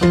[0.00, 0.06] ¿Qué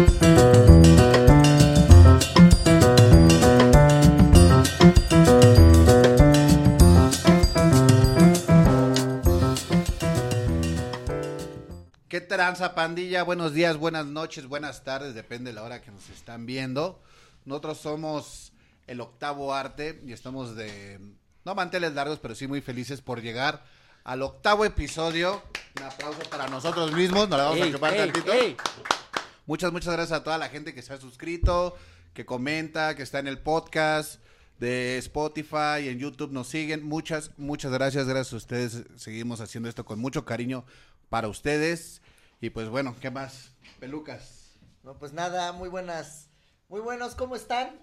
[12.20, 13.24] tranza, pandilla?
[13.24, 17.02] Buenos días, buenas noches, buenas tardes, depende de la hora que nos están viendo.
[17.44, 18.52] Nosotros somos
[18.86, 21.00] el octavo arte y estamos de,
[21.44, 23.64] no manteles largos, pero sí muy felices por llegar
[24.04, 25.42] al octavo episodio.
[25.76, 28.32] Un aplauso para nosotros mismos, nos la vamos a chupar ey, tantito.
[28.32, 28.56] ey.
[29.50, 31.74] Muchas, muchas gracias a toda la gente que se ha suscrito,
[32.14, 34.22] que comenta, que está en el podcast
[34.60, 36.84] de Spotify y en YouTube nos siguen.
[36.84, 38.06] Muchas, muchas gracias.
[38.06, 38.84] Gracias a ustedes.
[38.94, 40.64] Seguimos haciendo esto con mucho cariño
[41.08, 42.00] para ustedes.
[42.40, 43.50] Y pues bueno, ¿qué más?
[43.80, 44.52] Pelucas.
[44.84, 46.28] No, pues nada, muy buenas.
[46.68, 47.76] Muy buenos, ¿cómo están?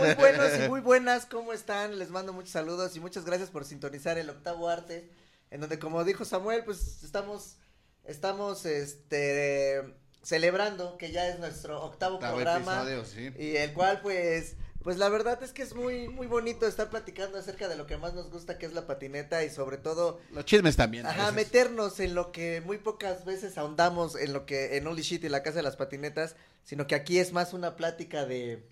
[0.00, 1.96] Muy buenos y muy buenas, ¿cómo están?
[1.96, 5.08] Les mando muchos saludos y muchas gracias por sintonizar el octavo arte,
[5.52, 7.58] en donde como dijo Samuel, pues estamos,
[8.02, 12.74] estamos, este, celebrando que ya es nuestro octavo, Octavo programa.
[12.82, 13.30] episodio, sí.
[13.38, 17.38] Y el cual, pues, pues la verdad es que es muy, muy bonito estar platicando
[17.38, 20.44] acerca de lo que más nos gusta, que es la patineta y sobre todo Los
[20.44, 21.06] chismes también.
[21.06, 21.34] Ajá, veces.
[21.34, 25.28] meternos en lo que muy pocas veces ahondamos en lo que en Only Shit y
[25.28, 28.66] la casa de las patinetas, sino que aquí es más una plática de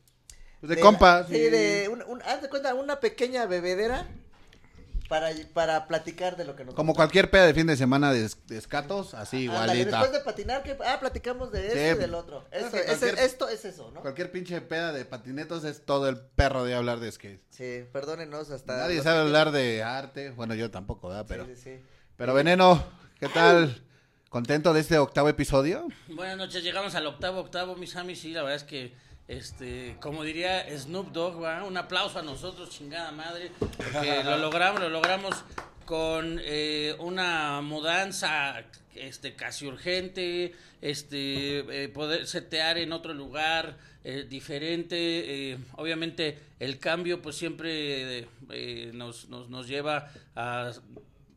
[0.60, 1.28] Pues de compas.
[1.28, 4.06] Sí, de un, un- haz de cuenta una pequeña bebedera
[5.12, 8.30] para para platicar de lo que nos Como cualquier peda de fin de semana de,
[8.46, 9.98] de escatos, así Ándale, igualita.
[10.00, 11.84] después de patinar que ah, platicamos de esto Sí.
[11.96, 12.46] y del otro.
[12.50, 14.00] Es Esto, que ese- cualquier- esto es eso, ¿no?
[14.00, 17.42] Cualquier pinche peda de patinetos es todo el perro de hablar de skate.
[17.50, 20.30] Sí, perdónenos hasta Nadie los- sabe hablar de arte.
[20.30, 21.26] Bueno, yo tampoco, ¿verdad?
[21.28, 21.80] Pero, Sí, sí, sí.
[22.16, 22.82] pero Veneno,
[23.20, 23.82] ¿qué tal?
[24.30, 25.86] ¿Contento de este octavo episodio?
[26.08, 28.94] Buenas noches, llegamos al octavo, octavo, mis amis, sí, la verdad es que,
[29.32, 31.64] este, como diría Snoop Dogg, ¿va?
[31.64, 35.44] un aplauso a nosotros, chingada madre, porque lo logramos, lo logramos
[35.86, 38.62] con eh, una mudanza,
[38.94, 46.80] este, casi urgente, este, eh, poder setear en otro lugar, eh, diferente, eh, obviamente el
[46.80, 50.72] cambio pues siempre eh, nos, nos, nos lleva a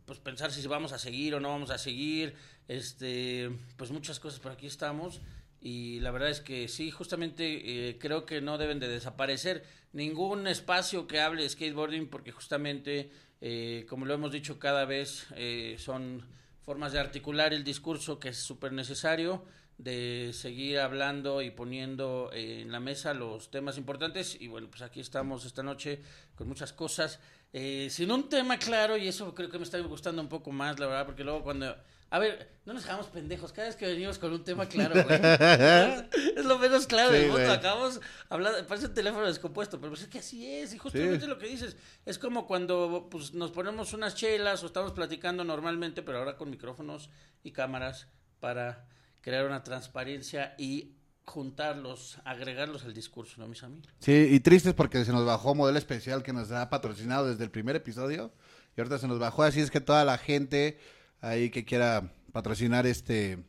[0.08, 2.34] pues pensar si vamos a seguir o no vamos a seguir,
[2.68, 5.22] este, pues muchas cosas, pero aquí estamos
[5.66, 10.46] y la verdad es que sí, justamente eh, creo que no deben de desaparecer ningún
[10.46, 13.10] espacio que hable de skateboarding porque justamente,
[13.42, 16.24] eh, como lo hemos dicho cada vez, eh, son
[16.62, 19.44] formas de articular el discurso que es súper necesario
[19.80, 25.00] de seguir hablando y poniendo en la mesa los temas importantes y bueno, pues aquí
[25.00, 26.00] estamos esta noche
[26.36, 27.20] con muchas cosas,
[27.54, 30.78] eh, sin un tema claro y eso creo que me está gustando un poco más,
[30.80, 31.76] la verdad, porque luego cuando...
[32.12, 35.20] A ver, no nos hagamos pendejos, cada vez que venimos con un tema claro, güey.
[36.36, 38.00] es lo menos claro Sí, del mundo, acabamos
[38.30, 41.28] hablando, parece un teléfono descompuesto, pero pues es que así es, y justamente Sí.
[41.28, 46.04] lo que dices, es como cuando pues, nos ponemos unas chelas o estamos platicando normalmente,
[46.04, 47.10] pero ahora con micrófonos
[47.44, 48.08] y cámaras
[48.40, 48.88] para
[49.22, 50.94] crear una transparencia y
[51.26, 53.88] juntarlos, agregarlos al discurso, ¿no, mis amigos?
[54.00, 57.50] Sí, y tristes porque se nos bajó modelo especial que nos ha patrocinado desde el
[57.52, 58.32] primer episodio.
[58.78, 60.78] Y ahorita se nos bajó, así es que toda la gente
[61.26, 63.40] ahí que quiera patrocinar este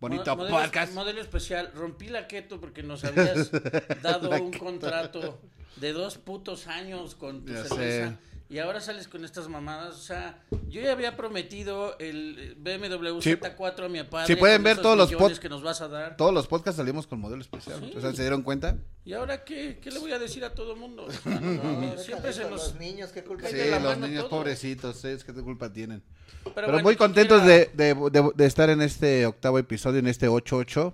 [0.00, 0.94] bonito Mo- modelo, podcast.
[0.94, 3.50] modelo especial, rompí la keto porque nos habías
[4.02, 5.38] dado un contrato
[5.76, 8.10] de dos putos años con tu Ya cerveza.
[8.10, 8.16] sé.
[8.52, 13.30] Y ahora sales con estas mamadas, o sea, yo ya había prometido el BMW Sí.
[13.34, 14.26] Z4 a mi padre.
[14.26, 16.16] Si pueden ver todos los millones pod- que nos vas a dar.
[16.18, 17.80] Todos los podcasts salimos con modelo especial.
[17.80, 17.96] Sí.
[17.96, 18.76] O sea, ¿se dieron cuenta?
[19.06, 19.78] ¿Y ahora qué?
[19.82, 21.06] ¿Qué le voy a decir a todo mundo?
[21.24, 22.50] No, deja Siempre de se nos...
[22.50, 24.40] los niños, qué culpa Sí, Sí, de la los niños todo.
[24.40, 26.02] pobrecitos, es qué culpa tienen.
[26.44, 29.98] Pero, Pero, bueno, muy contentos quisiera- de, de- de- de estar en este octavo episodio,
[30.00, 30.92] en este 8-8.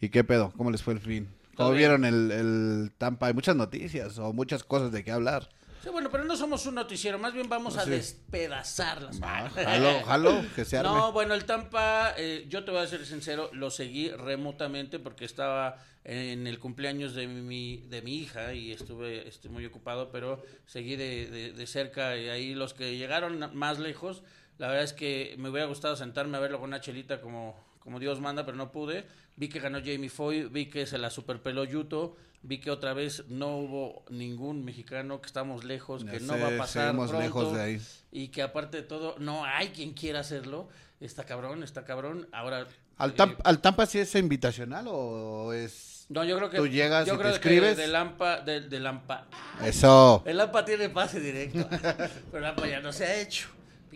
[0.00, 0.50] ¿Y qué pedo?
[0.56, 1.28] ¿Cómo les fue el fin?
[1.56, 3.26] ¿Cómo vieron el, el Tampa?
[3.26, 5.50] Hay muchas noticias o muchas cosas de qué hablar.
[5.86, 7.90] Sí, bueno, pero no somos un noticiero, más bien vamos a Sí.
[7.90, 9.22] despedazarlas.
[9.22, 10.90] Va, jalo, jalo, que se arme.
[10.90, 15.24] No, bueno, el Tampa, eh, yo te voy a ser sincero, lo seguí remotamente porque
[15.24, 20.42] estaba en el cumpleaños de mi, de mi hija y estuve este, muy ocupado, pero
[20.66, 24.24] seguí de, de- de cerca y ahí los que llegaron más lejos,
[24.58, 28.00] la verdad es que me hubiera gustado sentarme a verlo con una chelita como, como
[28.00, 29.04] Dios manda, pero no pude.
[29.36, 32.16] Vi que ganó Jamie Foy, vi que se la superpeló Yuto,
[32.46, 36.48] vi que otra vez no hubo ningún mexicano, que estamos lejos, que no sé, va
[36.48, 37.80] a pasar pronto lejos de ahí.
[38.12, 40.68] y que aparte de todo no hay quien quiera hacerlo.
[41.00, 42.28] Está cabrón, está cabrón.
[42.32, 42.66] Ahora
[42.96, 46.06] ¿Al, eh, Tam- ¿Al Tampa sí es invitacional o es...?
[46.08, 47.76] no, yo creo que tú llegas yo y te creo que escribes?
[47.76, 49.26] de Lampa de, de Lampa.
[49.62, 50.22] Eso.
[50.24, 51.68] El Lampa tiene pase directo.
[52.30, 53.48] pero Lampa ya no se ha hecho.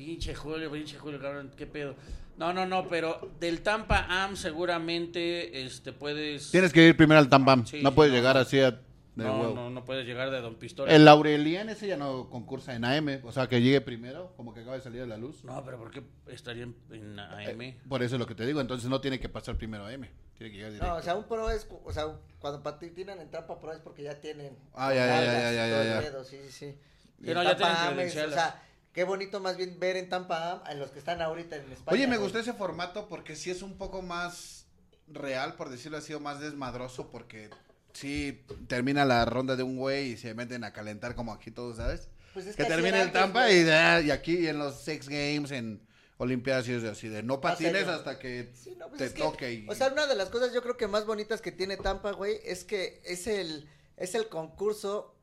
[0.07, 1.95] Pinche Julio, pinche Julio, cabrón, qué pedo.
[2.39, 7.29] No, no, no, pero del Tampa Am seguramente este puedes Tienes que ir primero al
[7.29, 7.63] Tampa.
[7.67, 8.71] Sí, no puedes no, llegar así a...
[8.71, 8.79] de
[9.17, 9.55] no, huevo.
[9.55, 10.91] no, no puedes llegar de Don Pistola.
[10.91, 14.61] El Aurelian ese ya no concursa en AM, o sea, que llegue primero, como que
[14.61, 15.45] acaba de salir a la luz.
[15.45, 17.61] No, pero ¿por qué estaría en, en AM?
[17.61, 19.89] Eh, por eso es lo que te digo, entonces no tiene que pasar primero a
[19.91, 20.09] AM,
[20.39, 20.87] tiene que llegar directo.
[20.95, 22.07] No, o sea, un pro es, o sea,
[22.39, 24.57] cuando patinan en trampa pro es porque ya tienen.
[24.73, 26.25] Ah, ya, ya, ya, ya, ya, todo ya, el ya.
[26.25, 26.75] sí, sí, sí.
[27.19, 28.35] Y Sí, en no, ya tienen Am es, o credenciales.
[28.35, 31.71] sea, qué bonito más bien ver en Tampa Am a los que están ahorita en
[31.73, 31.95] España.
[31.95, 32.25] Oye, me güey.
[32.27, 34.67] gustó ese formato porque sí es un poco más
[35.09, 37.51] real, por decirlo así, o más desmadroso, porque
[37.93, 41.77] sí termina la ronda de un güey y se meten a calentar como aquí todos,
[41.79, 42.09] ¿sabes?
[42.33, 43.65] Pues es que así termine era el Tampa güey.
[43.67, 45.85] y, ah, y aquí en los Sex Games, en
[46.19, 47.93] Olimpiadas y es así de no patines serio.
[47.93, 49.53] hasta que Sí, no, pues te que, toque.
[49.55, 52.13] y- O sea, una de las cosas yo creo que más bonitas que tiene Tampa,
[52.13, 55.17] güey, es que es el, es el concurso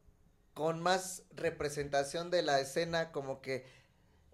[0.57, 3.63] con más representación de la escena como que,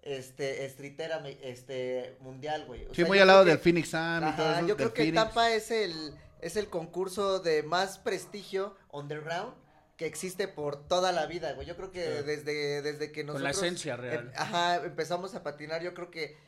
[0.00, 2.86] este, streetera, me- este, mundial, güey.
[2.86, 4.66] O sí, sea, muy yo al lado creo del que- Phoenix Sun y todo eso.
[4.66, 5.22] yo creo que Phoenix.
[5.22, 9.52] Tampa es el, es el concurso de más prestigio underground
[9.98, 11.66] que existe por toda la vida, güey.
[11.66, 13.42] Yo creo que desde, desde que Con nosotros...
[13.42, 14.28] la esencia real.
[14.28, 16.38] em- ajá, empezamos a patinar, yo creo que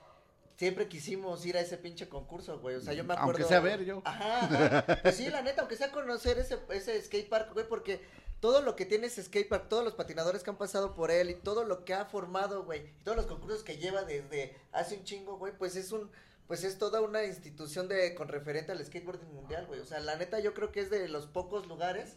[0.56, 2.76] siempre quisimos ir a ese pinche concurso, güey.
[2.76, 3.32] O sea, yo me acuerdo...
[3.32, 4.00] Aunque sea ver yo.
[4.06, 4.40] Ajá,
[4.80, 4.98] ajá.
[5.02, 8.00] Pues sí, la neta, aunque sea conocer ese, ese skate park, güey, porque
[8.40, 11.30] todo lo que tiene ese skate park, todos los patinadores que han pasado por él
[11.30, 14.96] y todo lo que ha formado, güey, y todos los concursos que lleva desde hace
[14.96, 16.10] un chingo, güey, pues es un,
[16.46, 19.80] pues es toda una institución de, con referente al skateboarding mundial, güey.
[19.80, 22.16] O sea, la neta, yo creo que es de los pocos lugares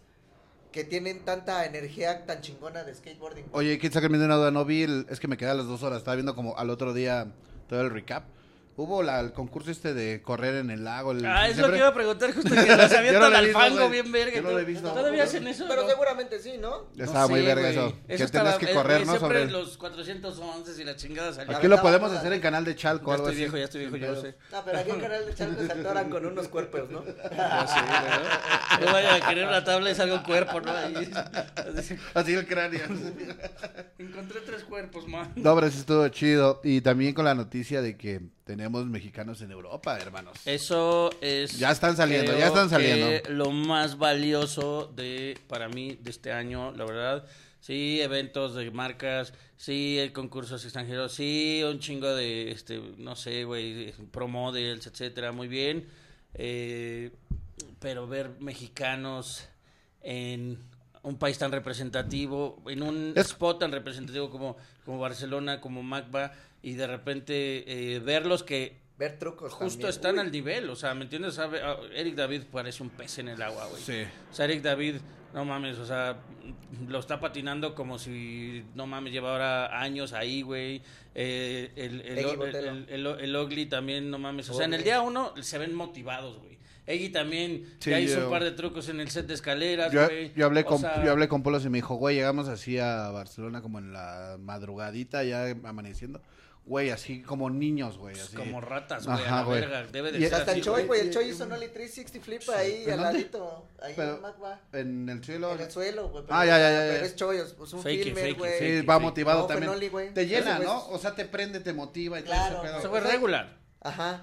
[0.72, 3.46] que tienen tanta energía tan chingona de skateboarding.
[3.54, 4.52] Oye, ¿quién saca el una duda?
[4.52, 6.70] No vi, el- es que me quedé a las dos horas, estaba viendo como al
[6.70, 7.34] otro día
[7.68, 8.26] todo el recap.
[8.82, 11.12] Hubo la, el concurso este de correr en el lago.
[11.12, 13.38] El, Ah, es lo siempre- que iba a preguntar justo que los avientan no lo
[13.38, 13.90] al visto, fango güey.
[13.92, 14.36] bien verga.
[14.38, 14.90] Yo no lo he visto.
[14.90, 15.66] ¿Todavía hacen eso?
[15.68, 15.90] Pero no?
[15.90, 16.88] seguramente sí, ¿no?
[16.98, 17.72] Estaba No muy verga güey.
[17.78, 17.94] eso.
[18.08, 19.18] Que estaba- tenías que correr, ¿no?
[19.18, 19.52] Siempre Sobre...
[19.52, 21.58] los 411 y la chingada salían.
[21.58, 23.40] Aquí lo podemos hacer en canal de Chalco Ya algo estoy así.
[23.44, 24.36] viejo, ya estoy viejo, yo lo sé.
[24.50, 27.04] No, pero aquí en Canal de Charco se atoran con unos cuerpos, ¿no?
[27.06, 28.80] Ya sé, ¿verdad?
[28.86, 30.72] No vayan a querer una tabla y salga un cuerpo, ¿no?
[30.72, 31.12] Ahí.
[32.14, 32.80] Así el cráneo.
[33.98, 35.34] Encontré tres cuerpos, man.
[35.36, 36.62] No, pero eso estuvo chido.
[36.64, 40.36] Y también con la noticia de que tenemos mexicanos en Europa, hermanos.
[40.44, 41.60] Eso es.
[41.60, 43.30] Ya están saliendo, ya están saliendo.
[43.30, 47.28] Lo más valioso de para mí de este año, la verdad.
[47.60, 53.44] Sí, eventos de marcas, sí, el concursos extranjeros, sí, un chingo de, este, no sé,
[53.44, 55.86] güey, pro models, etcétera, muy bien.
[56.34, 57.12] Eh,
[57.80, 59.48] pero ver mexicanos
[60.02, 60.58] en
[61.04, 66.34] un país tan representativo, en un Es- spot tan representativo como, como Barcelona, como Macba,
[66.62, 69.90] y de repente eh, verlos que Ver trucos justo también.
[69.90, 71.36] están Uy, al nivel, o sea, ¿me entiendes?
[71.36, 73.82] Sabe- ah, Eric David parece un pez en el agua, güey.
[73.82, 74.04] Sí.
[74.30, 74.96] O sea, Eric David,
[75.34, 76.18] no mames, o sea,
[76.88, 80.82] lo está patinando como si, no mames, lleva ahora años ahí, güey.
[81.16, 84.50] Eh, el, el, el, el, el- el Ugly también, no mames.
[84.50, 86.60] O sea, en el día uno se ven motivados, güey.
[86.86, 89.94] Eggy también Sí, ya hizo yo- un par de trucos en el set de escaleras,
[89.94, 90.34] Yo, güey.
[90.36, 92.80] yo hablé O con, sea, yo hablé con Polos y me dijo, güey, llegamos así
[92.80, 96.22] a Barcelona como en la madrugadita, ya amaneciendo.
[96.70, 98.14] Güey, así como niños, güey.
[98.18, 98.36] Así.
[98.36, 99.60] Como ratas, güey, Ajá, a la güey.
[99.60, 99.88] verga.
[99.88, 100.86] Debe de Y- ser Hasta el así, Choi, güey.
[100.86, 103.14] güey, el Choi hizo un Ollie 360 flip ahí ¿En al dónde?
[103.14, 104.62] ladito, ahí Pero- en Magba.
[104.74, 105.56] En el suelo.
[105.56, 106.24] En el suelo, güey.
[106.30, 108.52] Ah, pero- ya, ya, ya, Pero es Choi, es un Fakey, filmer, güey.
[108.54, 109.02] Sí, Fake, va fake.
[109.04, 109.90] motivado No, fue también.
[109.92, 110.14] Güey.
[110.14, 110.88] Te llena, ¿no?
[110.90, 112.58] O sea, te prende, te motiva y Claro.
[112.58, 112.80] todo ese pedo.
[112.80, 113.58] Ese güey O sea, regular.
[113.82, 114.22] Ajá.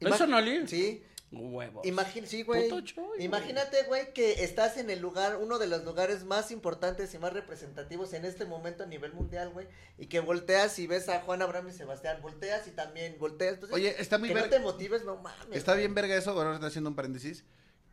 [0.00, 0.66] ¿Lo hizo Noli?
[0.66, 1.04] Sí.
[1.30, 1.86] Huevos.
[1.86, 2.70] Imagín, sí, güey.
[3.18, 7.32] Imagínate, güey, que estás en el lugar, uno de los lugares más importantes y más
[7.32, 9.68] representativos en este momento a nivel mundial, güey.
[9.98, 12.22] Y que volteas y ves a Juan Abraham y Sebastián.
[12.22, 13.54] Volteas y también volteas.
[13.54, 15.56] Entonces, Oye, está muy que no te motives, no mames.
[15.56, 15.82] Está güey.
[15.82, 17.44] bien verga eso, ahora está haciendo un paréntesis.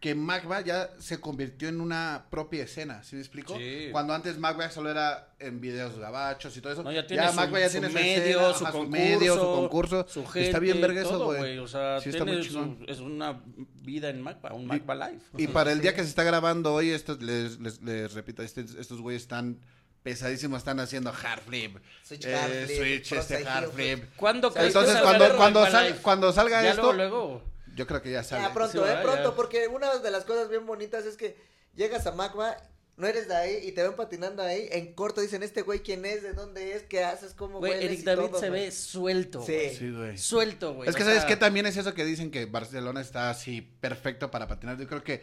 [0.05, 3.57] Que Magba ya se convirtió en una propia escena, ¿sí me explico?
[3.57, 3.87] Sí.
[3.91, 6.83] Cuando antes Magba solo era en videos gabachos y todo eso.
[6.83, 9.41] No, ya tiene su- Magba ya su tiene medio, escena, su ajá, concurso, medio, su
[9.41, 10.05] concurso.
[10.07, 11.57] su gente, está bien verga eso, todo, güey.
[11.57, 12.39] O sea, Sí, está tiene
[12.87, 13.41] es una
[13.81, 15.21] vida en Macba, un Macba Live.
[15.39, 18.63] Y para el día que se está grabando hoy, estos, les, les, les repito, este-
[18.79, 19.59] estos güeyes están
[20.03, 21.77] pesadísimo están haciendo hard flip.
[22.03, 23.97] Switch eh, hard flip, switch, este hard flip.
[24.01, 24.09] flip.
[24.17, 26.93] ¿Cuándo Entonces, cuando, cuando, sal- cuando salga Ya esto, luego,
[27.41, 27.54] luego.
[27.75, 28.43] Yo creo que ya sale.
[28.43, 29.35] Ya pronto, Sí, eh, pronto, ya.
[29.35, 31.35] porque una de las cosas bien bonitas es que
[31.75, 32.55] llegas a Magma,
[32.97, 36.05] no eres de ahí y te ven patinando ahí, en corto dicen, este güey, ¿quién
[36.05, 36.23] es?
[36.23, 36.83] ¿De dónde es?
[36.83, 37.33] ¿Qué haces?
[37.33, 37.83] ¿Cómo Güey?
[37.83, 38.65] Eric David todo, se güey.
[38.65, 39.43] ve suelto.
[39.45, 39.53] Sí.
[39.53, 39.75] güey.
[39.75, 40.17] Sí, güey.
[40.17, 40.89] Suelto, güey.
[40.89, 43.61] Es que o sabes sea, que también es eso que dicen que Barcelona está así
[43.61, 44.77] perfecto para patinar.
[44.77, 45.21] Yo creo que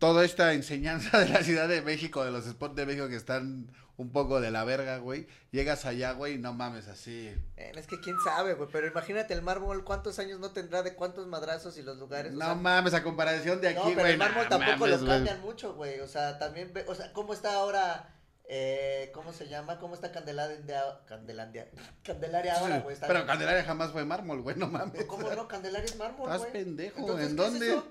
[0.00, 3.70] toda esta enseñanza de la Ciudad de México, de los spots de México que están
[3.98, 5.26] un poco de la verga, güey.
[5.52, 7.32] Llegas allá, güey, y no mames así.
[7.56, 10.94] Eh, es que quién sabe, güey, pero imagínate el mármol, ¿cuántos años no tendrá de
[10.94, 12.32] cuántos madrazos y los lugares?
[12.32, 14.12] O No sea, mames, a comparación de no, aquí, pero güey.
[14.12, 17.10] el mármol no tampoco mames, lo cambian mucho, güey, o sea, también, ve- o sea,
[17.14, 18.12] ¿cómo está ahora,
[18.48, 19.78] eh, cómo se llama?
[19.78, 21.68] ¿Cómo está Candelandia, Candelandia,
[22.04, 22.92] Candelaria ahora, güey?
[22.94, 23.28] Está Pero bien.
[23.28, 25.04] Candelaria jamás fue mármol, güey, no mames.
[25.06, 25.48] ¿Cómo no?
[25.48, 26.52] Candelaria es mármol, Estás güey.
[26.52, 27.68] pendejo, Entonces, ¿en ¿qué es dónde?
[27.70, 27.86] eso?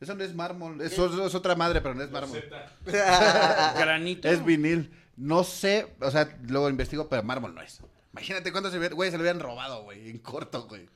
[0.00, 2.42] Eso no es mármol, eso es, es otra madre, pero no es mármol.
[2.86, 4.28] Granito.
[4.28, 4.96] Es vinil.
[5.16, 7.80] No sé, o sea, luego investigo, pero mármol no es.
[8.12, 10.88] Imagínate cuánto se hubiera- güey, se lo hubieran robado, güey, en corto, güey.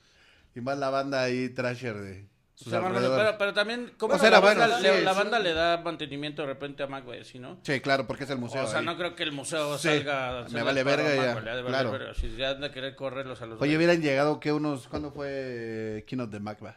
[0.54, 3.26] Y más la banda ahí, trasher de O sus sea, hermano, alrededores.
[3.26, 5.76] pero, pero también, ¿cómo O sea, la, banda, bueno, le, sí, la banda le da
[5.78, 7.59] mantenimiento de repente a Mac, güey, ¿sí, no?
[7.62, 8.64] Sí, claro, porque es el museo.
[8.64, 8.85] o sea, ahí.
[8.87, 11.90] no creo que el museo Sí, salga a me vale a verga Mac, ya, claro.
[11.92, 12.14] verga.
[12.14, 14.87] Si ya han de querer correrlos a los Oye, hubieran llegado que unos.
[14.88, 16.76] ¿Cuándo fue Keynote de Macba?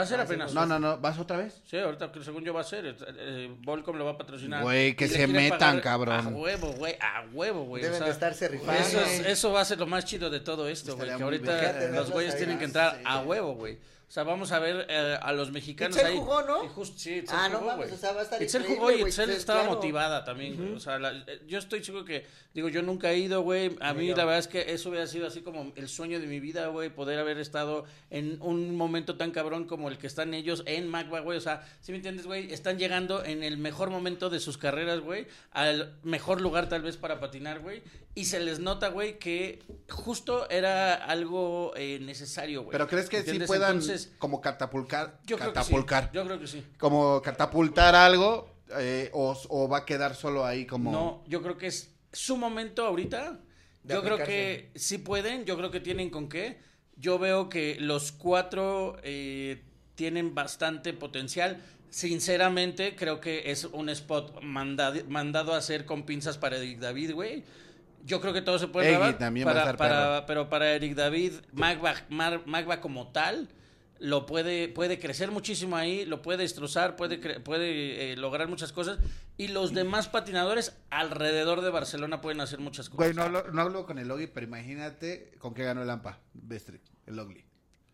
[0.00, 0.54] Va a ser apenas.
[0.54, 0.98] No, no, no.
[0.98, 1.60] ¿Vas otra vez?
[1.66, 2.86] Sí, ahorita que según yo va a ser.
[2.86, 4.62] eh, eh, Volcom lo va a patrocinar.
[4.62, 6.26] Güey, que se metan, pagar cabrón.
[6.26, 7.82] A huevo, güey, a huevo, güey.
[7.82, 8.72] Deben o sea, de estarse rifando.
[8.80, 11.14] Eso, es- eso va a ser lo más chido de todo esto, güey.
[11.16, 13.78] Que ahorita los güeyes tienen que entrar a huevo, güey.
[14.10, 16.18] O sea, vamos a ver eh, a los mexicanos Itzel ahí.
[16.18, 16.64] jugó, ¿no?
[16.64, 18.94] Y just- sí, Itzel Ah, no mames, o sea, va a estar Itzel jugó y
[18.94, 19.76] Itzel Itzel, estaba claro.
[19.76, 20.72] motivada también, güey.
[20.72, 23.76] O sea, la- eh, yo estoy seguro que, digo, yo nunca he ido, güey.
[23.80, 26.40] A mí la verdad es que eso hubiera sido así como el sueño de mi
[26.40, 30.64] vida, güey, poder haber estado en un momento tan cabrón como el que están ellos
[30.66, 31.38] en Magba, güey.
[31.38, 32.52] O sea, si me entiendes, güey?
[32.52, 36.96] Están llegando en el mejor momento de sus carreras, güey, al mejor lugar tal vez
[36.96, 37.84] para patinar, güey.
[38.16, 42.72] Y se les nota, güey, que justo era algo eh, necesario, güey.
[42.72, 45.20] ¿Pero crees que sí puedan Entonces, como catapultar?
[45.24, 45.64] yo creo que sí.
[45.64, 46.10] catapultar.
[46.12, 46.64] Yo creo que sí.
[46.78, 50.92] Como catapultar algo eh, o, o va a quedar solo ahí como...
[50.92, 53.40] No, yo creo que es su momento ahorita.
[53.82, 56.58] De yo creo que sí pueden, yo creo que tienen con qué.
[56.96, 59.62] Yo veo que los cuatro eh,
[59.94, 61.62] tienen bastante potencial.
[61.88, 67.12] Sinceramente, creo que es un spot mandado, mandado a hacer con pinzas para Eric David,
[67.14, 67.44] güey.
[68.04, 69.18] Yo creo que todo se puede grabar.
[69.18, 70.26] también va a para, estar para- perro.
[70.26, 73.48] pero para Eric David, Magba, Mar- Magba como tal,
[74.00, 78.98] lo puede, puede crecer muchísimo ahí, lo puede destrozar, puede, puede eh, lograr muchas cosas.
[79.36, 82.96] Y los demás patinadores alrededor de Barcelona pueden hacer muchas cosas.
[82.96, 86.18] Güey, no, hablo- no hablo con el Logi, pero imagínate con qué ganó el Ampa,
[86.32, 87.44] Bestri, el Logli.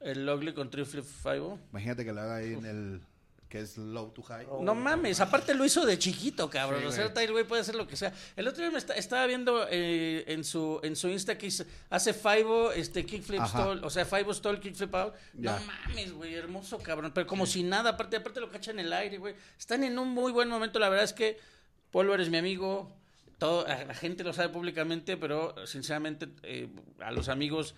[0.00, 1.58] El Logli con Triflip Five.
[1.70, 3.00] Imagínate que lo haga ahí en el...
[3.48, 4.44] que es low to high.
[4.50, 4.62] Oh.
[4.62, 6.80] No mames, aparte lo hizo de chiquito, cabrón.
[6.80, 7.14] Sí, o sea.
[7.14, 8.12] Tyler, güey, puede hacer lo que sea.
[8.34, 11.64] El otro día me está- estaba viendo eh, en su en su Insta que hizo-
[11.90, 15.14] hace Five este kickflip stall, o sea, Five stall kickflip out.
[15.34, 15.58] Ya.
[15.58, 18.92] No mames, güey, hermoso, cabrón, pero como si nada, aparte aparte lo cacha en el
[18.92, 19.34] aire, güey.
[19.58, 21.38] Están en un muy buen momento, la verdad es que
[21.92, 22.92] Polo eres mi amigo.
[23.38, 26.68] Todo, la gente lo sabe públicamente, pero sinceramente eh,
[27.00, 27.74] a los amigos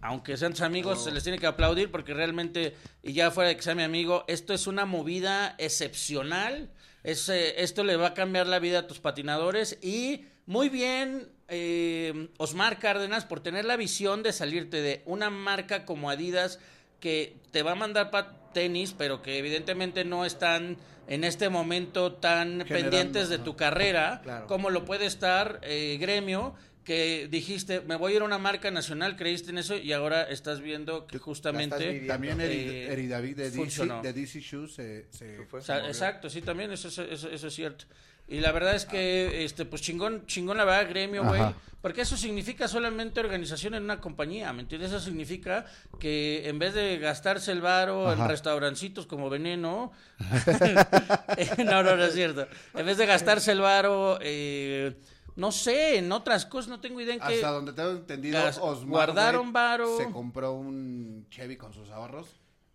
[0.00, 3.56] aunque sean tus amigos, se les tiene que aplaudir porque realmente, y ya fuera de
[3.56, 6.70] que sea mi amigo, esto es una movida excepcional.
[7.02, 11.28] Es, eh, esto le va a cambiar la vida a tus patinadores y muy bien,
[11.48, 16.58] eh, Osmar Cárdenas, por tener la visión de salirte de una marca como Adidas
[17.00, 22.12] que te va a mandar pa- tenis, pero que evidentemente no están en este momento
[22.14, 24.46] tan Generando, pendientes de tu carrera Claro.
[24.46, 26.54] como lo puede estar eh, Gremio,
[26.90, 30.24] que dijiste, me voy a ir a una marca nacional, creíste en eso y ahora
[30.24, 32.00] estás viendo que justamente...
[32.08, 34.02] También Eri, eh, Eri David de DC, funcionó.
[34.02, 35.60] de DC Shoes se, se- fue.
[35.60, 35.92] O sea, se movió.
[35.92, 37.84] exacto, sí, también eso, eso, eso- eso es cierto.
[38.26, 41.42] Y la verdad es que, este, pues chingón, chingón la verdad, gremio, güey.
[41.80, 44.90] Porque eso significa solamente organización en una compañía, ¿me entiendes?
[44.90, 45.66] Eso significa
[46.00, 49.92] que en vez de gastarse el varo en restaurancitos como veneno,
[51.36, 52.46] eh, no, no, no es cierto.
[52.74, 54.94] En vez de gastarse el varo, eh,
[55.36, 57.34] no sé, en otras cosas, no tengo idea en qué.
[57.36, 59.96] Hasta donde tengo entendido, Osmar guardaron varo.
[59.96, 62.28] se compró un Chevy con sus ahorros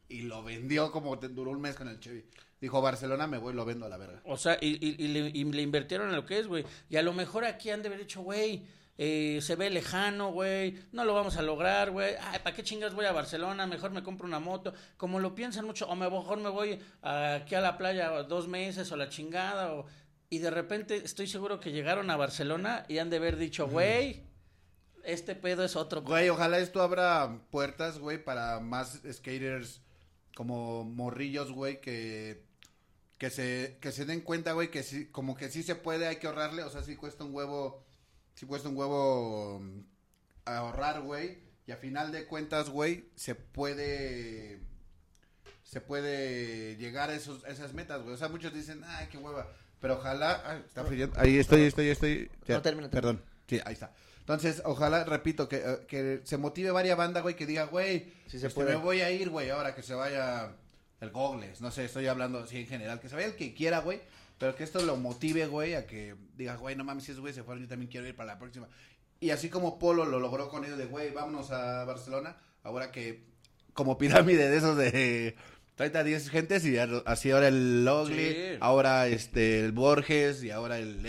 [0.10, 2.26] y lo vendió como te- duró un mes con el Chevy.
[2.62, 4.22] Dijo, Barcelona me voy, lo vendo a la verga.
[4.26, 6.66] O sea, y, y- y le, y le invirtieron en lo que es, güey.
[6.90, 8.64] Y a lo mejor aquí han de haber dicho, güey,
[8.98, 12.16] eh, se ve lejano, güey, no lo vamos a lograr, güey.
[12.22, 13.68] Ay, ¿para qué chingas voy a Barcelona?
[13.68, 14.74] Mejor me compro una moto.
[14.96, 18.96] Como lo piensan mucho, o mejor me voy aquí a la playa dos meses o
[18.96, 19.74] la chingada.
[19.74, 19.86] O...
[20.36, 24.26] Y de repente estoy seguro que llegaron a Barcelona y han de haber dicho, güey,
[25.06, 26.02] este pedo es otro.
[26.02, 29.80] Güey, ojalá esto abra puertas, güey, para más skaters
[30.36, 32.44] como morrillos, güey, que,
[33.18, 36.18] que, se, que se den cuenta, güey, que sí, como que sí se puede, hay
[36.18, 37.86] que ahorrarle, o sea, sí cuesta un huevo,
[38.34, 39.80] sí cuesta un huevo mm,
[40.44, 44.60] ahorrar, güey, y a final de cuentas, güey, se puede,
[45.64, 49.18] se puede llegar a, esos, a esas metas, güey, o sea, muchos dicen, ay, qué
[49.18, 49.50] hueva,
[49.86, 50.82] pero ojalá, ay, está
[51.22, 52.90] ahí estoy, estoy, estoy, ya, No, termina, termina.
[52.90, 53.94] perdón, sí, ahí está.
[54.22, 58.40] Entonces, ojalá, repito, que, eh, que se motive varias bandas, güey, que diga, güey, Sí
[58.40, 58.76] se este, puede.
[58.76, 60.54] me voy a ir, güey, ahora que se vaya
[61.02, 63.82] el Gogles, no sé, estoy hablando así en general, que se vaya el que quiera,
[63.82, 64.02] güey,
[64.40, 67.36] pero que esto lo motive, güey, a que diga, güey, no mames, si esos güey
[67.36, 68.68] se fueron, yo también quiero ir para la próxima.
[69.20, 73.36] Y así como Polo lo logró con ellos de, güey, vámonos a Barcelona, ahora que
[73.76, 75.36] como pirámide de esos de
[75.76, 78.58] 30 a 10 gentes y así ahora el Logli, Sí.
[78.62, 81.02] ahora este el Borges y ahora el Y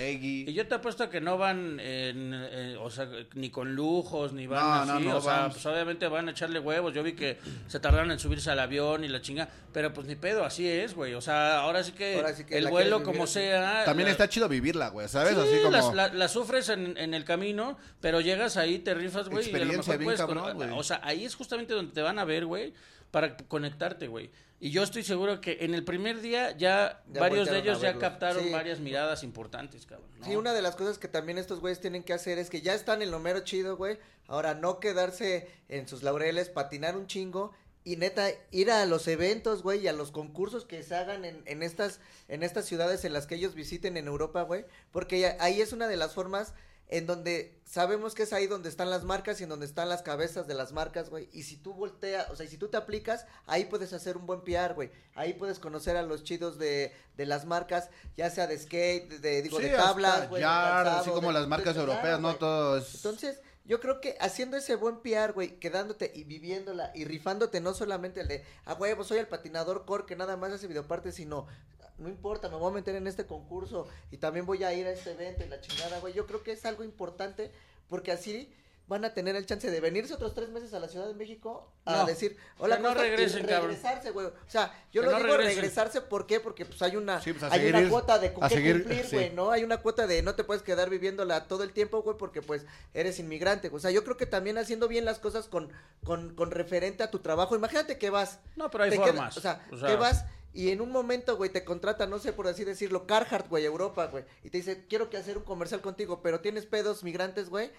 [0.45, 0.53] Leggy.
[0.55, 4.65] yo te apuesto que no van, en, eh, o sea, ni con lujos, ni van
[4.65, 6.93] No, no, así, no o sea, pues obviamente van a echarle huevos.
[6.93, 10.17] Yo vi que se tardaron en subirse al avión y la chinga, pero pues ni
[10.17, 11.15] pedo, así es, güey.
[11.15, 13.35] O sea, ahora sí que, Ahora sí que el vuelo vivir como así.
[13.35, 13.85] sea.
[13.85, 15.35] También la- está chido vivirla, güey, ¿sabes?
[15.35, 18.95] Sí, así como las- la, la sufres en, en el camino, pero llegas ahí, te
[18.95, 20.71] rifas, güey, y a lo mejor bien puedes cabrón, con- güey.
[20.71, 22.75] O sea, ahí es justamente donde te van a ver, güey,
[23.17, 24.31] para conectarte, güey.
[24.61, 27.97] Y yo estoy seguro que en el primer día ya, Ya varios de ellos ya
[27.99, 28.51] captaron Sí.
[28.51, 30.11] varias miradas importantes, cabrón.
[30.19, 30.27] ¿no?
[30.27, 32.75] Sí, una de las cosas que también estos güeyes tienen que hacer es que ya
[32.75, 33.99] están en lo mero chido, güey.
[34.27, 37.55] Ahora, no quedarse en sus laureles, patinar un chingo
[37.85, 41.43] y neta ir a los eventos, güey, y a los concursos que se hagan en,
[41.47, 45.63] en estas en estas ciudades en las que ellos visiten en Europa, güey, porque ahí
[45.63, 46.53] es una de las formas
[46.89, 50.03] en donde sabemos que es ahí donde están las marcas y en donde están las
[50.03, 51.29] cabezas de las marcas, güey.
[51.33, 54.27] Y si tú volteas, o sea, y si tú te aplicas, ahí puedes hacer un
[54.27, 54.91] buen PR, güey.
[55.15, 59.19] Ahí puedes conocer a los chidos de, de las marcas, ya sea de skate, de,
[59.19, 60.43] de- digo, Sí, de tablas, güey.
[60.45, 62.29] así como de- las marcas europeas, ¿no?
[62.29, 62.39] güey.
[62.39, 62.95] Todo es...
[62.95, 67.75] Entonces, yo creo que haciendo ese buen PR, güey, quedándote y viviéndola y rifándote no
[67.75, 71.17] solamente el de, ah, güey, pues soy el patinador core que nada más hace videopartes,
[71.17, 71.49] sino,
[71.99, 74.93] no importa, me voy a meter en este concurso y también voy a ir a
[74.93, 76.13] este evento y la chingada, güey.
[76.15, 77.51] Yo creo que es algo importante
[77.89, 78.53] porque así
[78.89, 81.73] van a tener el chance de venirse otros tres meses a la Ciudad de México
[81.87, 83.01] a No, decir, hola, que ¿cómo no?
[83.05, 83.71] Y regresen, cabrón.
[83.71, 84.27] regresarse, güey.
[84.27, 85.57] O sea, yo Que lo no digo regresen.
[85.57, 86.39] regresarse, ¿por qué?
[86.39, 89.17] Porque pues hay una, Sí, pues, hay seguir una cuota de seguir, cumplir, sí.
[89.17, 89.51] güey, ¿no?
[89.51, 92.65] Hay una cuota de no te puedes quedar viviéndola todo el tiempo, güey, porque pues
[92.95, 93.71] eres inmigrante.
[93.73, 95.73] O sea, yo creo que también haciendo bien las cosas con,
[96.05, 97.57] con, con referente a tu trabajo.
[97.57, 98.39] Imagínate que vas.
[98.55, 99.35] No, pero hay formas.
[99.35, 100.27] quedas- o, sea, O sea- que vas
[100.57, 104.07] y en un momento, güey, te contrata, no sé por así decirlo, Carhartt, güey, Europa,
[104.07, 104.25] güey.
[104.43, 107.71] Y te dice, quiero que hacer un comercial contigo, pero tienes pedos migrantes, güey.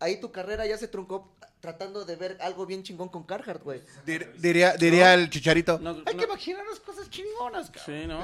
[0.00, 3.80] Ahí tu carrera ya se truncó tratando de ver algo bien chingón con Carhartt, güey.
[4.06, 6.20] Dir- diría diría el chicharito, No, hay no.
[6.20, 8.00] que imaginarnos cosas chingonas, cabrón.
[8.02, 8.20] Sí, ¿no?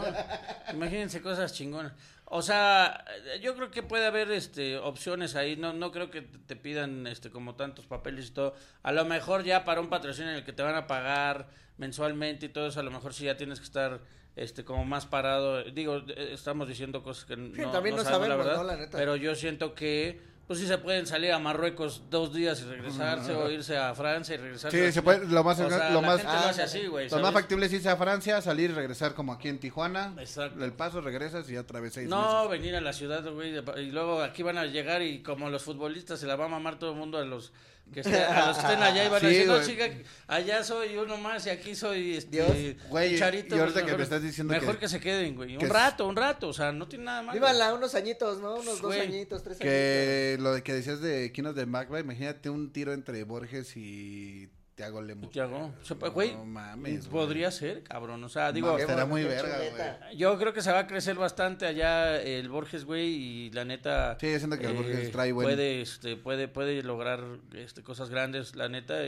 [0.74, 1.92] Imagínense cosas chingonas.
[2.34, 3.04] O sea,
[3.42, 7.30] yo creo que puede haber este opciones ahí, no no creo que te pidan este
[7.30, 8.54] como tantos papeles y todo.
[8.82, 12.46] A lo mejor ya para un patrocinio en el que te van a pagar mensualmente
[12.46, 14.00] y todo eso, a lo mejor sí ya tienes que estar
[14.36, 15.62] este como más parado.
[15.64, 18.64] Digo, eh, estamos diciendo cosas que no, también no sabemos, sabemos, la verdad, ¿no?
[18.64, 18.96] La neta.
[18.96, 20.20] pero yo siento que
[20.52, 24.34] pues sí se pueden salir a Marruecos dos días y regresarse o irse a Francia
[24.34, 24.86] y regresarse.
[24.86, 26.88] Sí, se puede, lo más, O sea, lo la más, lo así,
[27.22, 30.14] más factible es irse a Francia, salir y regresar como aquí en Tijuana.
[30.18, 30.64] Exacto.
[30.64, 32.50] El paso, regresas y otra vez seis No, meses.
[32.50, 35.62] venir a la ciudad, güey, de- y luego aquí van a llegar y como los
[35.62, 37.52] futbolistas se la va a mamar todo el mundo a los
[37.92, 39.84] que estén, a los que estén allá y van Sí, a decir, no, chica,
[40.28, 42.76] allá soy uno más y aquí soy este, Dios.
[42.88, 45.56] Güey, Chicharito, y ahorita pues, que me estás diciendo mejor que- que, se queden, güey,
[45.56, 47.34] un rato, un rato, o sea, no tiene nada malo.
[47.38, 48.54] Vívanla unos añitos, ¿no?
[48.54, 49.58] Unos dos añitos, tres añitos.
[49.60, 54.48] Que lo de que decías de Kinos de Magba, imagínate un tiro entre Borges y
[54.74, 55.28] Tiago Lemo.
[55.28, 57.10] Tiago, puede- güey, No mames, güey.
[57.24, 60.16] podría ser, cabrón, o sea, digo, Qué muy verga, güey.
[60.16, 64.16] Yo creo que se va a crecer bastante allá el Borges, güey, y la neta.
[64.20, 67.22] Sí, siento que el Borges trae buen- Puede, este, puede, puede lograr
[67.54, 68.98] este, cosas grandes, la neta.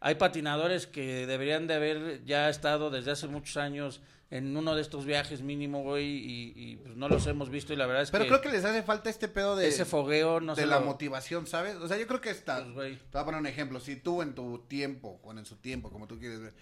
[0.00, 4.82] Hay patinadores que deberían de haber ya estado desde hace muchos años en uno de
[4.82, 8.10] estos viajes mínimo, güey, y, y, pues, no los hemos visto y la verdad es
[8.10, 10.66] Pero que creo que les hace falta este pedo de, ese fogueo no de se
[10.66, 11.76] la lo- motivación, ¿sabes?
[11.76, 12.56] O sea, yo creo que está.
[12.62, 12.96] Pues, güey.
[12.96, 13.78] Te voy a poner un ejemplo.
[13.78, 16.54] Si tú en tu tiempo, o en su tiempo, como tú quieres ver,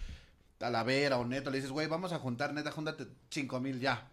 [0.58, 4.10] Talavera o Neto, le dices, güey, vamos a juntar, neta, júntate cinco mil ya.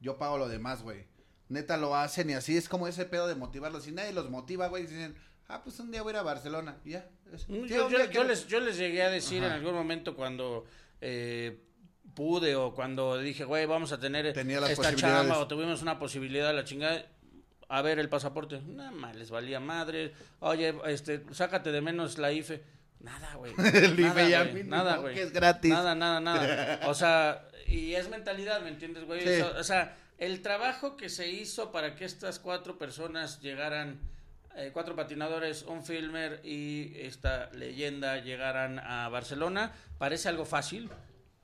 [0.00, 1.04] Yo pago lo demás, güey.
[1.48, 3.84] Neta lo hacen y así es como ese pedo de motivarlos.
[3.84, 5.16] Si nadie los motiva, güey, dicen,
[5.48, 6.76] ah, pues un día voy a ir a Barcelona.
[6.84, 7.08] Y ya.
[7.48, 9.48] Mm, Yo, yo- yo les, yo les llegué a decir Ajá.
[9.48, 10.64] en algún momento cuando
[11.00, 11.64] eh,
[12.18, 16.00] pude o cuando dije, güey, vamos a tener Tenía las esta chamba o tuvimos una
[16.00, 17.06] posibilidad, la chingada,
[17.68, 22.32] a ver el pasaporte, nada más, les valía madre, oye, este, sácate de menos la
[22.32, 22.64] IFE,
[22.98, 25.70] nada, güey, El IFE nada, ya güey, mínimo, nada, güey, que es gratis.
[25.70, 29.20] nada, nada, nada, o sea, y es mentalidad, ¿me entiendes, güey?
[29.20, 29.40] Sí.
[29.40, 34.00] O sea, el trabajo que se hizo para que estas cuatro personas llegaran,
[34.56, 40.90] eh, cuatro patinadores, un filmer y esta leyenda llegaran a Barcelona, parece algo fácil,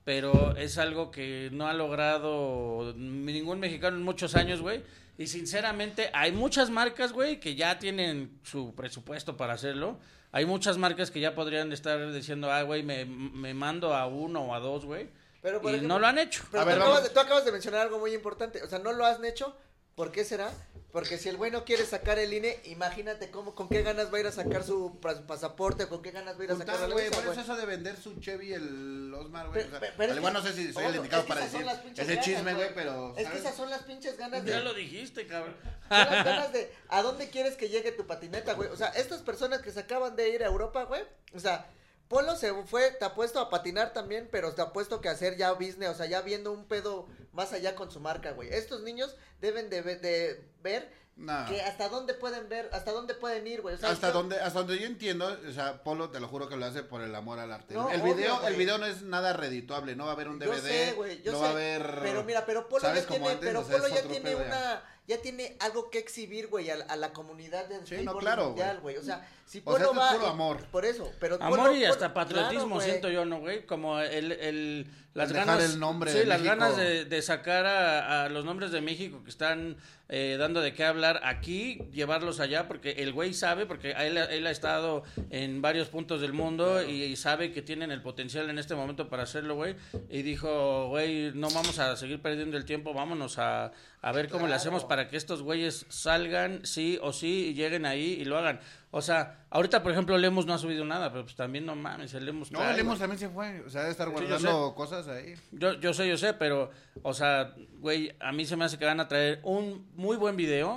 [0.05, 4.83] pero es algo que no ha logrado ningún mexicano en muchos años, güey.
[5.17, 9.99] Y sinceramente, hay muchas marcas, güey, que ya tienen su presupuesto para hacerlo.
[10.33, 14.43] Hay muchas marcas que ya podrían estar diciendo, ah, güey, me, me mando a uno
[14.43, 15.09] o a dos, güey.
[15.41, 16.43] Pero, por y ejemplo, no lo han hecho.
[16.51, 18.63] Pero A tú, ver, acabas tú acabas de mencionar algo muy importante.
[18.63, 19.57] O sea, no lo has hecho.
[19.95, 20.51] ¿Por qué será?
[20.95, 24.19] Porque si el güey no quiere sacar el INE, imagínate cómo, con qué ganas va
[24.19, 26.79] a ir a sacar su pas- pasaporte, con qué ganas va a ir a sacar
[26.79, 29.65] la güey, por eso eso de vender su Chevy el Osmar, güey.
[29.65, 31.61] O sea, al igual no sé si soy el indicado es que para esas son
[31.63, 33.15] decir las pinches ese ganas, chisme, güey, pero.
[33.17, 34.51] Es que esas son las pinches ganas de...
[34.53, 35.57] Ya lo dijiste, cabrón.
[35.89, 38.69] Son las ganas de a dónde quieres que llegue tu patineta, güey.
[38.69, 41.03] O sea, estas personas que se acaban de ir a Europa, güey.
[41.35, 41.67] O sea,
[42.09, 45.91] Polo se fue, te apuesto a patinar también, pero te apuesto que hacer ya business,
[45.91, 48.53] o sea, ya viendo un pedo más allá con su marca, güey.
[48.53, 51.47] Estos niños deben de, de ver No.
[51.47, 53.77] que hasta dónde pueden ver, hasta dónde pueden ir, güey.
[53.77, 56.49] O sea, hasta yo- donde hasta donde yo entiendo, o sea, Polo te lo juro
[56.49, 57.73] que lo hace por el amor al arte.
[57.73, 60.41] No, el obvio, video, el video no es nada redituable, no va a haber un
[60.41, 61.43] Yo DVD, sé, güey, yo no sé.
[61.45, 64.03] va a haber Pero mira, pero Polo ya tiene, antes, pero o sea, Polo ya
[64.03, 67.87] tiene pedo una, ya tiene algo que exhibir, güey, a, la- a la comunidad del
[67.87, 68.97] Sí, no, claro, mundial, güey.
[68.97, 70.67] O sea, si O sea, Polo esto es va puro amor.
[70.73, 73.65] Por eso, pero Amor Polo- y Polo- hasta patriotismo, claro, siento yo, ¿no, güey?
[73.67, 76.57] Como el, el las El dejar ganas, el nombre sí, de las México.
[76.59, 79.77] ganas de, de sacar a, a los nombres de México que están
[80.09, 84.47] eh, dando de qué hablar aquí, llevarlos allá, porque el güey sabe, porque él, él
[84.47, 88.59] ha estado en varios puntos del mundo y, y sabe que tienen el potencial en
[88.59, 89.77] este momento para hacerlo, güey.
[90.11, 93.73] Y dijo, güey, no vamos a seguir perdiendo el tiempo, vámonos a,
[94.05, 97.87] a ver cómo le hacemos para que estos güeyes salgan, sí o sí, y lleguen
[97.87, 98.61] ahí y lo hagan.
[98.91, 102.13] O sea, ahorita, por ejemplo, Lemos no ha subido nada, pero pues también no mames,
[102.13, 105.09] el Lemos No, el Lemos también se fue, o sea, debe estar Sí, guardando cosas
[105.09, 105.35] ahí.
[105.53, 106.71] Yo, yo sé, yo sé, pero,
[107.03, 110.37] o sea, güey, a mí se me hace que van a traer un muy buen
[110.37, 110.71] video.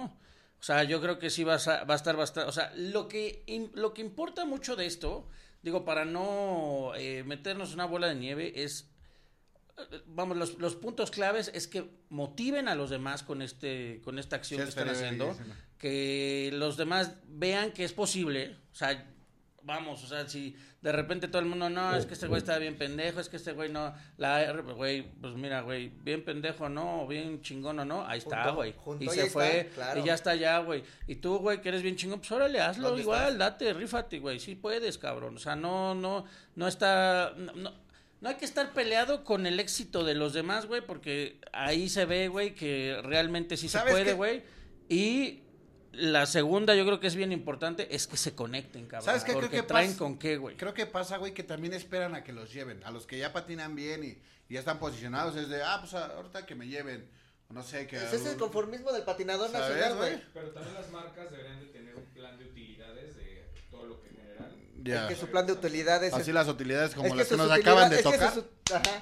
[0.59, 2.47] O sea, yo creo que sí va a, va a estar bastante.
[2.47, 5.27] O sea, lo que, lo que importa mucho de esto,
[5.63, 8.89] digo, para no eh, meternos una bola de nieve, es.
[10.07, 14.35] Vamos, los, los puntos claves es que motiven a los demás con este con esta
[14.35, 15.37] acción Sí, que están haciendo,
[15.77, 19.05] que los demás vean que es posible, o sea,
[19.61, 22.57] vamos, o sea, si de repente todo el mundo, no, es que este güey está
[22.57, 27.03] bien pendejo, es que este güey no, la güey, pues mira, güey, bien pendejo no,
[27.03, 29.99] o bien chingón o no, ahí está, güey, y y se fue, está, claro.
[30.01, 32.87] y ya está ya, güey, y tú, güey, que eres bien chingón, pues órale, hazlo
[32.87, 33.37] ¿Dónde igual, estás?
[33.37, 37.86] date, rífate, güey, sí puedes, cabrón, o sea, no, no, no está, no, no-
[38.21, 42.05] no hay que estar peleado con el éxito de los demás, güey, porque ahí se
[42.05, 44.13] ve, güey, que realmente sí se ¿Sabes puede, qué?
[44.13, 44.43] güey.
[44.89, 45.43] Y
[45.91, 49.05] la segunda, yo creo que es bien importante, es que se conecten, cabrón.
[49.05, 49.33] ¿Sabes qué?
[49.33, 50.55] Creo que traen pas- con qué, güey.
[50.57, 52.83] Creo que pasa, güey, que también esperan a que los lleven.
[52.83, 54.17] A los que ya patinan bien y,
[54.49, 57.09] y ya están posicionados, es de, ah, pues ahorita que me lleven.
[57.49, 57.95] No sé, que.
[57.95, 60.21] Ese es el conformismo del patinador ¿Sabes, nacional, güey?
[60.33, 64.09] Pero también las marcas deberían de tener un plan de utilidades de todo lo que
[64.09, 64.51] generan.
[64.83, 65.03] Ya.
[65.09, 67.51] Es que su plan de utilidades es Así las utilidades como es las que nos
[67.51, 68.33] acaban de es tocar.
[68.73, 68.99] ajá.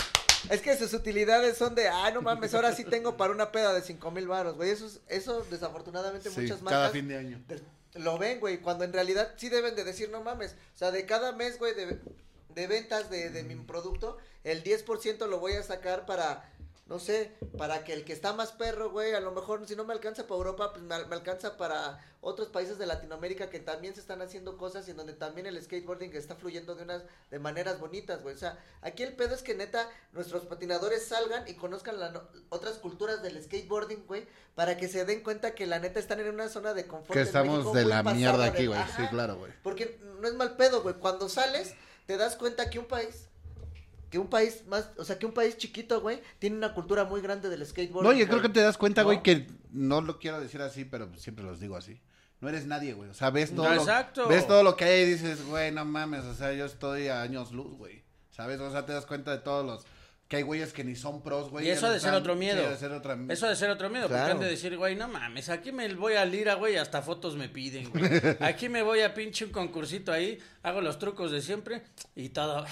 [0.50, 3.74] Es que sus utilidades son de, ah, no mames, ahora sí tengo para una peda
[3.74, 4.70] de cinco mil baros, güey.
[4.70, 7.44] Eso, es- eso desafortunadamente Sí, muchas cada marcas fin de año.
[7.96, 10.52] lo ven, güey, cuando en realidad sí deben de decir, no mames.
[10.76, 12.00] O sea, de cada mes, güey, de,
[12.54, 16.48] de ventas de, de mi producto, el 10% lo voy a sacar para,
[16.88, 19.86] no sé, para que el que está más perro, güey, a lo mejor si no
[19.86, 23.60] me alcanza para Europa, pues me, al- me alcanza para otros países de Latinoamérica que
[23.60, 27.04] también se están haciendo cosas y en donde también el skateboarding está fluyendo de unas
[27.32, 28.36] de maneras bonitas, güey.
[28.36, 32.14] O sea, aquí el pedo es que neta nuestros patinadores salgan y conozcan las
[32.50, 36.30] otras culturas del skateboarding, güey, para que se den cuenta que la neta están en
[36.30, 37.14] una zona de confort.
[37.14, 38.80] Que estamos México de la pasada mierda aquí, güey.
[38.96, 39.52] Sí, claro, güey.
[39.64, 40.96] Porque no es mal pedo, güey.
[40.96, 41.74] Cuando sales,
[42.06, 43.28] te das cuenta que un país,
[44.16, 47.20] que un país más, o sea, que un país chiquito, güey, tiene una cultura muy
[47.20, 48.06] grande del skateboard.
[48.08, 49.08] No, y creo que te das cuenta, ¿No?
[49.08, 52.00] güey, que no lo quiero decir así, pero siempre los digo así.
[52.40, 53.10] No eres nadie, güey.
[53.10, 54.30] O sea, ves todo, No, lo, exacto.
[54.30, 57.24] ves todo lo que hay y dices, güey, no mames, o sea, yo estoy a
[57.24, 58.04] años luz, güey.
[58.32, 58.58] ¿Sabes?
[58.62, 59.86] O sea, te das cuenta de todos los
[60.30, 61.68] que hay güeyes que ni son pros, güey.
[61.68, 62.60] Y eso ha de ser otro miedo.
[62.62, 64.34] Sí, ha de ser otra Eso ha de ser otro miedo, porque Claro.
[64.36, 67.50] han de decir, güey, no mames, aquí me voy a Lira, güey, hasta fotos me
[67.50, 68.04] piden, güey.
[68.40, 71.84] Aquí me voy a pinche un concursito ahí, hago los trucos de siempre
[72.16, 72.66] y todo.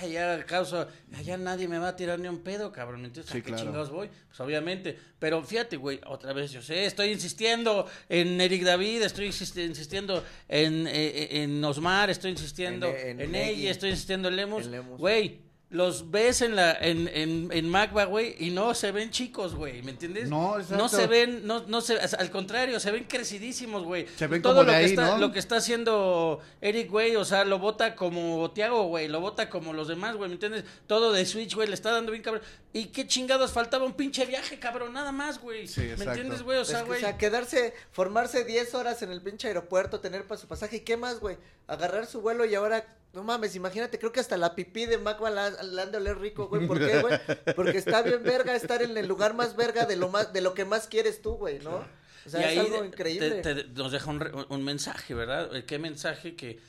[0.00, 0.86] Ah, Ya causo,
[1.24, 3.04] ya nadie me va a tirar ni un pedo, cabrón.
[3.04, 3.62] Entonces, Sí, ¿a qué claro.
[3.64, 4.08] chingados voy?
[4.28, 4.98] Pues obviamente.
[5.18, 10.24] Pero fíjate, güey, otra vez, yo sé, estoy insistiendo en Eric David, estoy insisti- insistiendo
[10.48, 14.28] en, eh, en Osmar, estoy insistiendo En- en, en ella, estoy insistiendo.
[14.28, 14.68] En Lemus.
[14.98, 19.54] Güey, los ves en la en, en, en Magba, güey, y no se ven chicos,
[19.54, 20.30] güey, ¿me entiendes?
[20.30, 20.82] No, exacto.
[20.82, 24.06] No se ven, no, no se, al contrario, se ven crecidísimos, güey.
[24.16, 25.18] Se ven Todo como lo de que ahí, está, ¿no?
[25.18, 29.50] lo que está haciendo Eric, güey, o sea, lo bota como Tiago, güey, lo bota
[29.50, 30.64] como los demás, güey, ¿me entiendes?
[30.86, 32.42] Todo de Switch, güey, le está dando bien cabrón.
[32.72, 34.94] ¿Y qué chingados faltaba un pinche viaje, cabrón?
[34.94, 35.68] Nada más, güey.
[35.68, 36.58] Sí, ¿Me entiendes, güey?
[36.58, 36.98] O Es sea, que, güey.
[36.98, 40.80] o sea, quedarse, formarse 10 horas en el pinche aeropuerto, tener para su pasaje, ¿y
[40.80, 41.36] qué más, güey?
[41.66, 45.30] Agarrar su vuelo y ahora, no mames, imagínate, creo que hasta la pipí de Macba
[45.30, 46.66] la, la han de oler rico, güey.
[46.66, 47.18] ¿Por qué, güey?
[47.56, 50.54] Porque está bien verga estar en el lugar más verga de lo más, de lo
[50.54, 51.84] que más quieres tú, güey, ¿no?
[52.26, 53.30] O sea, y es ahí algo te- increíble.
[53.42, 55.54] te- nos deja un mensaje, ¿verdad?
[55.56, 56.60] Eh, ¿Qué mensaje que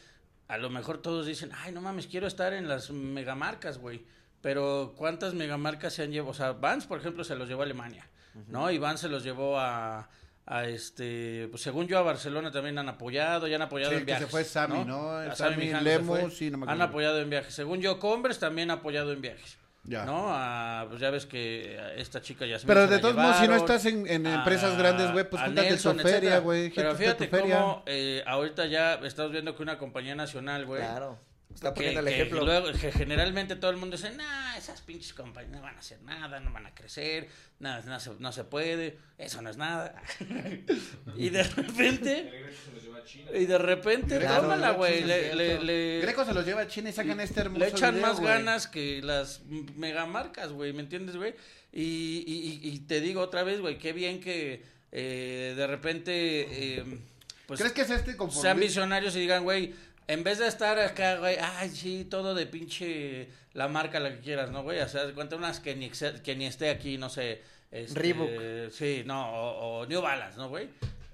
[0.47, 4.06] a lo mejor todos dicen, ay, no mames, quiero estar en las megamarcas, güey?
[4.41, 6.32] Pero ¿cuántas megamarcas se han llevado?
[6.32, 8.10] O sea, Vans, por ejemplo, se los llevó a Alemania,
[8.47, 8.71] ¿no?
[8.71, 10.10] Y Vans se los llevó a,
[10.52, 14.06] a este, pues según yo a Barcelona también han apoyado, ya han apoyado Sí, en
[14.06, 14.32] que se viajes.
[14.32, 15.22] fue Sammy, ¿no?
[15.22, 17.54] El Sammy Sammy se sí, no me Han apoyado en viajes.
[17.54, 19.60] Según yo, Converse también ha apoyado en viajes.
[19.84, 20.06] Ya.
[20.06, 20.26] ¿No?
[20.30, 23.56] A- pues ya ves que a esta chica ya Pero de todos modos, si no
[23.56, 27.84] estás en- en empresas grandes, güey, pues júntate en tu feria, güey, Pero fíjate cómo
[27.86, 30.82] eh, ahorita ya estamos viendo que una compañía nacional, güey.
[30.82, 31.18] Claro.
[31.54, 32.46] Está que- poniendo el que ejemplo.
[32.46, 36.02] luego, que generalmente todo el mundo dice, nah, esas pinches compañías no van a hacer
[36.04, 37.28] nada, no van a crecer,
[37.60, 40.02] nada, no, se, no se puede, eso no es nada.
[41.18, 42.32] y de repente,
[43.34, 47.20] y de repente, Claro, tómala, güey, le, Greco se los lleva a China y sacan
[47.20, 49.42] este hermoso le echan video, más ganas que las
[49.76, 51.34] megamarcas, güey, ¿me entiendes, güey?
[51.74, 56.12] Y, y, y- y te digo otra vez, güey, qué bien que eh, de repente,
[56.78, 57.00] eh,
[57.48, 58.60] pues, ¿Crees que es este sean conformismo?
[58.62, 59.74] visionarios y digan, güey,
[60.10, 64.19] en vez de estar acá, güey, ay, sí, todo de pinche la marca, la que
[64.19, 64.80] quieras, ¿no, güey?
[64.80, 67.41] O sea, cuenta unas que ni, que ni esté aquí, no sé.
[67.72, 68.72] Este, Reebok.
[68.72, 70.69] Sí, no, o, o New Balance, ¿no, güey?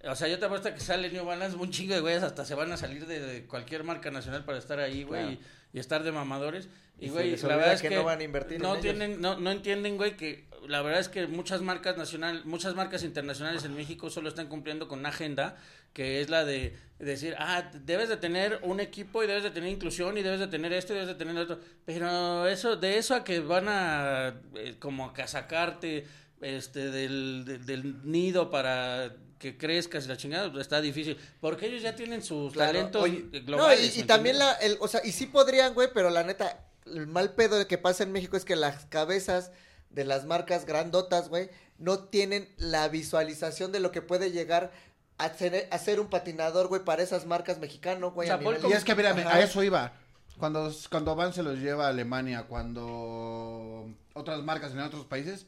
[0.08, 2.56] O sea, yo te apuesto que sale New Balance, un chingo de güeyes hasta se
[2.56, 5.38] van a salir de, de cualquier marca nacional para estar ahí, güey, Claro.
[5.74, 6.70] y, y estar de mamadores.
[7.00, 8.82] Y, güey, la verdad es que que, no van a invertir en no ellos.
[8.82, 13.04] tienen, no, no entienden, güey, que la verdad es que muchas marcas nacionales, muchas marcas
[13.04, 15.58] internacionales en México solo están cumpliendo con una agenda
[15.92, 19.70] que es la de decir, ah, debes de tener un equipo y debes de tener
[19.70, 21.60] inclusión y debes de tener esto y debes de tener otro.
[21.86, 26.06] Pero eso, de eso a que van a eh, como a sacarte
[26.42, 31.18] este del, del, del nido para que crezcas y la chingada, pues, está difícil.
[31.42, 33.80] Porque ellos ya tienen sus Claro, talentos oye, globales.
[33.80, 36.24] No, y, y ¿me también la, el, o sea, y sí podrían, güey, pero la
[36.24, 39.52] neta, el mal pedo que pasa en México es que las cabezas
[39.90, 44.72] de las marcas grandotas, güey, no tienen la visualización de lo que puede llegar
[45.80, 48.28] ser un patinador, güey, para esas marcas mexicano, güey.
[48.28, 49.36] O sea, a Paul nivel- Y es que, Ajá.
[49.36, 49.94] a eso iba.
[50.38, 55.46] Cuando, cuando Van se los lleva a Alemania, cuando otras marcas en otros países,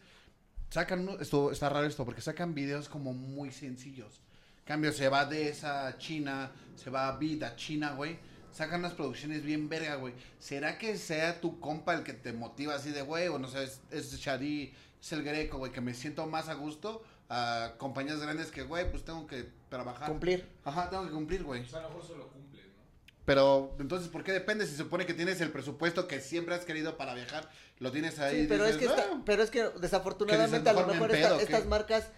[0.70, 4.22] sacan, esto, está raro esto, porque sacan videos como muy sencillos.
[4.60, 8.18] En cambio, se va de esa China, se va a Vida China, güey.
[8.52, 10.14] Sacan unas producciones bien verga, güey.
[10.40, 13.64] ¿Será que sea tu compa el que te motiva así de, güey, o no sé,
[13.64, 18.20] es, es Shadi, es el Greco, güey, que me siento más a gusto a compañías
[18.22, 20.08] grandes que, güey, pues tengo que trabajar.
[20.10, 20.48] Cumplir.
[20.64, 21.64] Ajá, tengo que cumplir, güey.
[21.64, 22.82] O sea, a lo mejor solo cumples, ¿no?
[23.26, 24.66] Pero entonces, ¿por qué depende?
[24.66, 28.20] Si se supone que tienes el presupuesto que siempre has querido para viajar, lo tienes
[28.20, 28.42] ahí.
[28.42, 29.22] Sí, pero es dices, que está- "Ah".
[29.26, 32.10] pero es que desafortunadamente a lo mejor estas marcas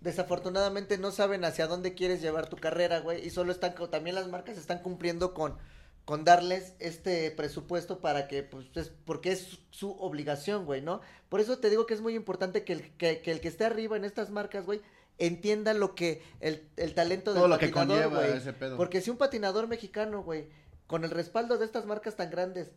[0.00, 4.28] desafortunadamente no saben hacia dónde quieres llevar tu carrera, güey, y solo están también las
[4.28, 5.56] marcas están cumpliendo con
[6.04, 11.00] con darles este presupuesto para que pues es porque es su, su obligación, güey, ¿no?
[11.28, 13.64] Por eso te digo que es muy importante que el que, que el que esté
[13.64, 14.82] arriba en estas marcas, güey,
[15.18, 18.36] entienda lo que el, el talento del Todo lo que conlleva güey.
[18.36, 18.76] ese pedo.
[18.76, 20.48] Porque si un patinador mexicano, güey,
[20.86, 22.72] con el respaldo de estas marcas tan grandes,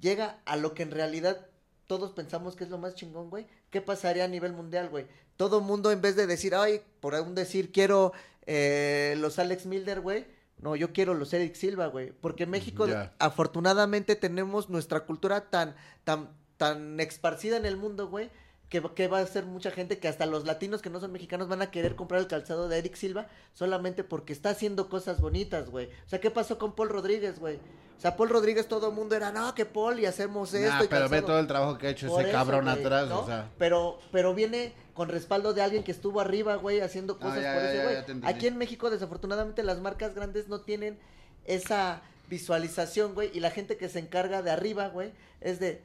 [0.00, 1.46] llega a lo que en realidad
[1.88, 5.06] todos pensamos que es lo más chingón, güey, ¿qué pasaría a nivel mundial, güey?
[5.36, 8.12] Todo mundo en vez de decir, ay, por aún decir, quiero
[8.46, 10.26] eh, los Alex Milder, güey,
[10.60, 12.86] no, yo quiero los Eric Silva, güey, porque México
[13.18, 18.30] afortunadamente tenemos nuestra cultura tan, tan, tan esparcida en el mundo, güey,
[18.68, 21.12] que, va- que va a ser mucha gente que hasta los latinos que no son
[21.12, 25.20] mexicanos van a querer comprar el calzado de Eric Silva solamente porque está haciendo cosas
[25.20, 25.86] bonitas, güey.
[25.86, 27.56] O sea, ¿qué pasó con Paul Rodríguez, güey?
[27.56, 30.84] O sea, Paul Rodríguez todo el mundo era, no, que Paul y hacemos esto Nah,
[30.84, 31.26] y pero ve calzado".
[31.26, 33.20] todo el trabajo que ha hecho Por ese eso, cabrón atrás, ¿no?
[33.22, 33.50] o sea.
[33.58, 37.54] Pero, pero viene con respaldo de alguien que estuvo arriba, güey, haciendo Ah, cosas ya,
[37.54, 38.24] por ya, ese güey.
[38.32, 40.98] Aquí en México, desafortunadamente, las marcas grandes no tienen
[41.44, 45.82] esa visualización, güey, y la gente que se encarga de arriba, güey, es de,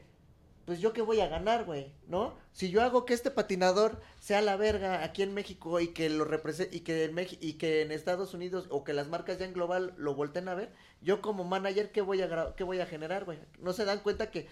[0.66, 2.34] pues yo qué voy a ganar, güey, ¿no?
[2.54, 6.24] Si yo hago que este patinador sea la verga aquí en México y que lo
[6.24, 9.46] represente y que en Meji- y que en Estados Unidos o que las marcas ya
[9.46, 12.86] en global lo volteen a ver, yo como manager qué voy a qué voy a
[12.86, 13.40] generar, güey?
[13.60, 14.48] No se dan cuenta que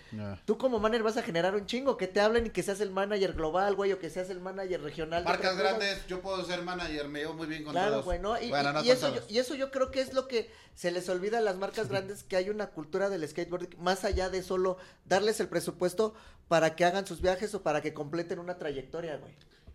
[0.45, 2.89] tú como manager vas a generar un chingo, que te hablen y que seas el
[2.89, 5.23] manager global, güey, o que seas el manager regional.
[5.23, 5.59] Marcas cosas.
[5.59, 8.05] grandes, yo puedo ser manager, me llevo muy bien con Claro, todos.
[8.05, 8.41] güey, ¿no?
[8.41, 10.49] Y, bueno, y- no y eso yo, y eso yo creo que es lo que
[10.73, 14.29] se les olvida a las marcas grandes, que hay una cultura del skateboarding más allá
[14.31, 16.15] de solo darles el presupuesto
[16.47, 19.33] para que hagan sus viajes o para que completen una trayectoria, güey.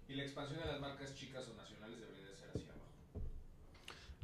[0.08, 2.90] Y la expansión de las marcas chicas o nacionales debería de ser hacia abajo.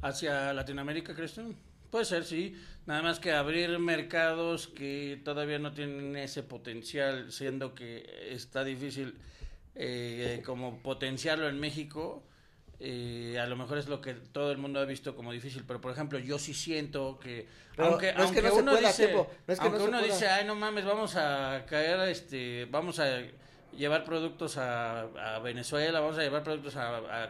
[0.01, 1.55] ¿Hacia Latinoamérica, crees tú?
[1.89, 2.55] Puede ser, sí.
[2.85, 9.17] Nada más que abrir mercados que todavía no tienen ese potencial, siendo que está difícil
[9.75, 12.23] eh, como potenciarlo en México.
[12.79, 15.79] eh, a lo mejor es lo que todo el mundo ha visto como difícil, pero
[15.81, 18.89] por ejemplo yo sí siento que Pero aunque, no es que aunque no uno pueda,
[18.89, 20.13] dice, Tepo, no es que no aunque se uno pueda.
[20.13, 23.21] dice, ay no mames, vamos a caer, este, vamos a
[23.77, 27.29] llevar productos a, a Venezuela, vamos a llevar productos a, a,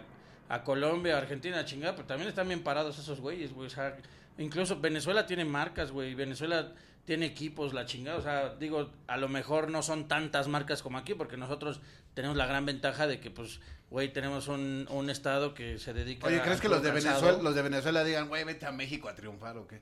[0.49, 3.97] a Colombia, a Argentina, chingada, pero también están bien parados esos güeyes, güey, o sea,
[4.37, 6.73] incluso Venezuela tiene marcas, güey, Venezuela
[7.05, 10.97] tiene equipos, la chingada, o sea, digo, a lo mejor no son tantas marcas como
[10.97, 11.81] aquí, porque nosotros
[12.13, 16.27] tenemos la gran ventaja de que, pues, güey, tenemos un, un estado que se dedica
[16.27, 16.91] Oye, a ¿crees que los de.
[16.91, 19.81] Venezuela, los de Venezuela digan, güey, vete a México a triunfar o qué?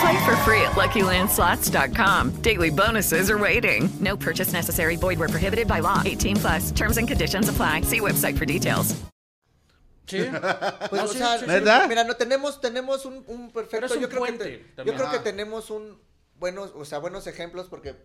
[0.00, 2.42] Play for free at LuckyLandSlots.com.
[2.42, 3.88] Daily bonuses are waiting.
[4.00, 4.96] No purchase necessary.
[4.96, 6.02] Void where prohibited by law.
[6.04, 6.70] 18 plus.
[6.72, 7.82] Terms and conditions apply.
[7.82, 8.94] See website for details.
[10.06, 10.22] Sí.
[10.88, 11.46] Pues, No, o sí, sea, sí, sí.
[11.48, 11.86] ¿Neta?
[11.88, 13.92] mira, no tenemos, tenemos un, un perfecto.
[13.94, 14.96] Un yo creo que puente te- también.
[14.96, 15.98] yo creo que tenemos un
[16.38, 17.96] buenos, o sea, buenos ejemplos porque,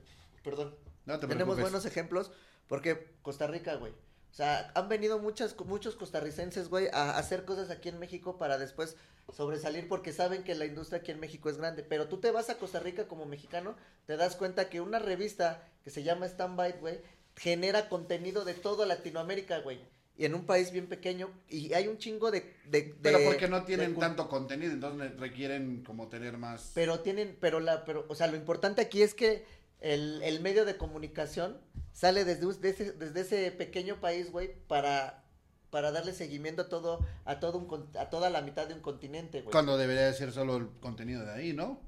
[0.44, 0.74] perdón,
[1.06, 1.62] No te tenemos preocupes.
[1.62, 2.32] buenos ejemplos
[2.68, 3.94] porque Costa Rica, güey.
[4.32, 8.58] O sea, han venido muchas, muchos costarricenses, güey, a hacer cosas aquí en México para
[8.58, 8.96] después
[9.36, 11.84] sobresalir porque saben que la industria aquí en México es grande.
[11.84, 15.68] Pero tú te vas a Costa Rica como mexicano, te das cuenta que una revista
[15.84, 17.00] que se llama Standby, güey,
[17.36, 19.80] genera contenido de toda Latinoamérica, güey.
[20.18, 22.42] Y en un país bien pequeño, y hay un chingo de...
[22.66, 26.72] de- Pero de- porque no tienen tanto contenido, entonces requieren como tener más...
[26.76, 29.46] pero tienen, pero la, pero, o sea, lo importante aquí es que
[29.82, 31.60] el, el medio de comunicación
[31.92, 35.24] sale desde, us- de ese, desde ese pequeño país, güey, para,
[35.70, 39.42] para darle seguimiento a todo, a todo un, a toda la mitad de un continente,
[39.42, 39.52] güey.
[39.52, 41.82] Cuando debería de ser solo el contenido de ahí, ¿no?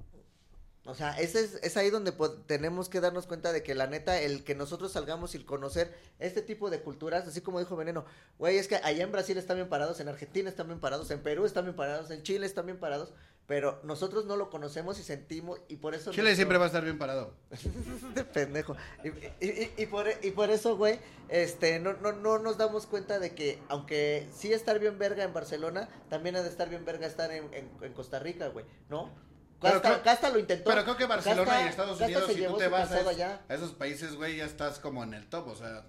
[0.86, 2.12] O sea, ese es, es ahí donde
[2.46, 6.42] tenemos que darnos cuenta de que la neta, el que nosotros salgamos y conocer este
[6.42, 8.04] tipo de culturas, así como dijo Veneno,
[8.38, 11.24] güey, es que allá en Brasil están bien parados, en Argentina están bien parados, en
[11.24, 13.14] Perú están bien parados, en Chile están bien parados,
[13.48, 16.12] pero nosotros no lo conocemos y sentimos, y por eso...
[16.12, 17.34] Chile nuestro- siempre va a estar bien parado.
[18.16, 18.76] de pendejo.
[19.04, 19.10] Y,
[19.46, 23.20] y- y- y por, y por eso, güey, este, no, no, no nos damos cuenta
[23.20, 27.06] de que, aunque sí estar bien verga en Barcelona, también ha de estar bien verga
[27.08, 29.10] estar en, en- en Costa Rica, güey, ¿no?
[29.62, 30.70] Pero Casta, creo- Casta lo intentó.
[30.70, 33.72] Pero creo que Barcelona Casta- y Estados Unidos, si tú te vas a, a esos
[33.74, 35.86] países, güey, ya estás como en el top, o sea...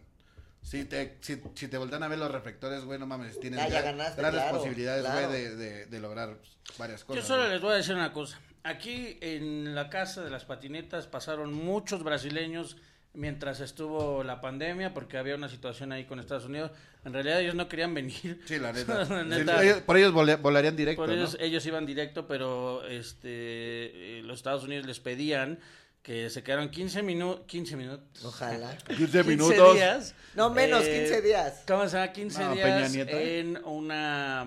[0.65, 3.69] Si te, si, si te voltean a ver los reflectores, güey, no mames, tienes Ya-
[3.69, 5.29] ya gran- ganaste, grandes claro, posibilidades, claro.
[5.29, 6.39] güey, de, de, de lograr
[6.79, 7.27] varias Yo cosas.
[7.27, 7.53] solo güey.
[7.53, 8.41] les voy a decir una cosa.
[8.63, 12.79] Aquí en la casa de las patinetas pasaron muchos brasileños
[13.13, 16.71] mientras estuvo la pandemia porque había una situación ahí con Estados Unidos.
[17.05, 18.41] En realidad ellos no querían venir.
[18.47, 19.05] Sí, la neta.
[19.05, 19.63] La Sí, neta.
[19.63, 21.15] ellos- por ellos volarían directo, Por ¿no?
[21.15, 25.59] ellos, ellos iban directo, pero este eh, los Estados Unidos les pedían
[26.05, 28.25] que se quedaron 15 minutos, 15 minutos.
[28.25, 28.77] Ojalá.
[28.97, 29.75] 15 minutos.
[29.75, 30.15] días.
[30.35, 31.63] No, menos, eh, 15 días.
[31.67, 32.13] ¿Cómo se llama?
[32.13, 34.47] 15 No, días en una,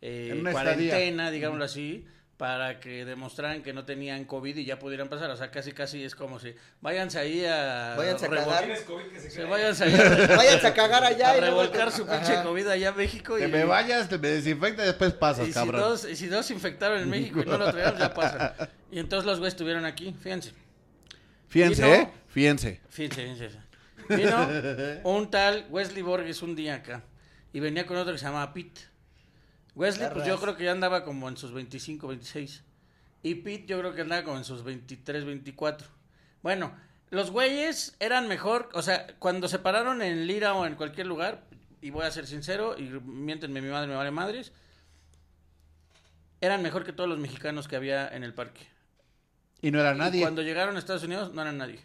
[0.00, 1.30] eh, En una cuarentena, estadía.
[1.30, 2.06] digámoslo así,
[2.38, 5.28] para que demostraran que no tenían COVID y ya pudieran pasar.
[5.30, 7.96] O sea, casi casi es como si váyanse ahí a...
[7.98, 8.64] Váyanse a cagar.
[8.64, 11.92] Tienes COVID que se váyanse ahí a, Váyanse a cagar allá a y luego- revolcar
[11.92, 12.42] su pinche Ajá.
[12.44, 13.38] COVID allá a México.
[13.38, 15.78] Y, me vayas, te me desinfecta y después pasas, y si, cabrón.
[15.82, 18.56] dos, y si dos infectaron en México y no lo traían, ya pasa.
[18.92, 20.52] Y entonces los güeyes estuvieron aquí, fíjense.
[21.50, 22.10] Fíjense, Vino- ¿eh?
[22.28, 22.80] Fíjense.
[22.88, 23.58] Fíjense, fíjense.
[24.08, 24.48] Vino
[25.04, 27.02] un tal Wesley Borges un día acá
[27.52, 28.80] y venía con otro que se llamaba Pete.
[29.74, 32.62] Wesley, pues yo creo que ya andaba como en sus 25, 26.
[33.22, 35.86] Y Pete yo creo que andaba como en sus 23, 24.
[36.42, 36.74] Bueno,
[37.10, 41.44] los güeyes eran mejor, o sea, cuando se pararon en Lira o en cualquier lugar,
[41.82, 44.52] y voy a ser sincero, y miéntenme mi madre, me vale madres,
[46.40, 48.66] eran mejor que todos los mexicanos que había en el parque.
[49.62, 50.20] Y no era Y nadie.
[50.22, 51.80] cuando llegaron a Estados Unidos no eran nadie.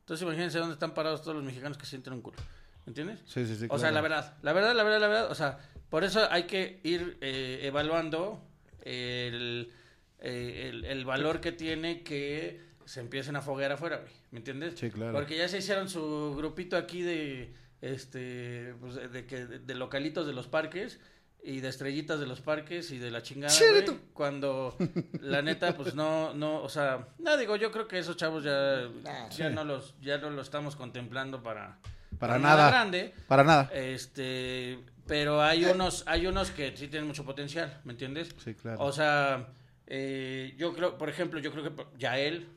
[0.00, 2.36] Entonces imagínense dónde están parados todos los mexicanos que sienten un culo.
[2.84, 3.20] ¿Me entiendes?
[3.26, 3.78] Sí, sí, sí, O claro.
[3.80, 5.30] sea, la verdad, la verdad, la verdad, la verdad.
[5.30, 5.58] O sea,
[5.90, 8.40] por eso hay que ir eh, evaluando
[8.82, 9.72] el,
[10.20, 14.12] eh, el, el valor que tiene que se empiecen a foguear afuera, güey.
[14.30, 14.78] ¿Me entiendes?
[14.78, 15.12] Sí, claro.
[15.12, 19.74] Porque ya se hicieron su grupito aquí de este pues, de, de que de, de
[19.74, 21.00] localitos de los parques
[21.46, 24.76] y de estrellitas de los parques y de la chingada, güey, cuando
[25.20, 28.88] la neta pues no no, o sea, no digo, yo creo que esos chavos ya
[29.04, 29.42] ya Sí.
[29.54, 31.78] no los ya no lo estamos contemplando para
[32.18, 32.68] Para nada.
[32.70, 33.14] grande.
[33.28, 33.70] Para nada.
[33.72, 38.34] Este, pero hay unos, hay unos que sí tienen mucho potencial, ¿me entiendes?
[38.42, 38.82] Sí, claro.
[38.82, 39.48] O sea,
[39.86, 42.48] eh, yo creo, por ejemplo, yo creo que Yael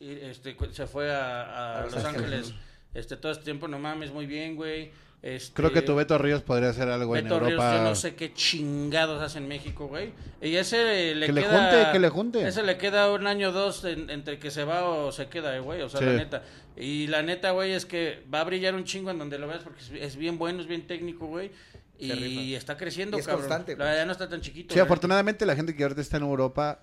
[0.00, 2.46] este, se fue a, Los, Los Ángeles.
[2.48, 2.54] Ángeles.
[2.92, 4.90] este todo este tiempo, no mames, muy bien, güey.
[5.26, 7.76] Este, Creo que tu Beto Ríos podría hacer algo en Beto Ríos, Europa.
[7.78, 10.12] yo no sé qué chingados hace en México, güey.
[10.42, 11.58] Y ese eh, le Que le queda...
[11.70, 12.46] junte, que le junte.
[12.46, 15.56] Ese le queda un año o dos en- entre que se va o se queda,
[15.56, 15.80] eh, güey.
[15.80, 16.06] O sea, Sí.
[16.06, 16.42] la neta.
[16.76, 19.62] Y la neta, güey, es que va a brillar un chingo en donde lo veas
[19.62, 21.50] porque es, es bien bueno, es bien técnico, güey.
[21.98, 23.46] Y está creciendo, Y es cabrón.
[23.46, 24.74] constante, La verdad no está tan chiquito.
[24.74, 24.84] Sí, güey.
[24.84, 26.80] afortunadamente la gente que ahorita está en Europa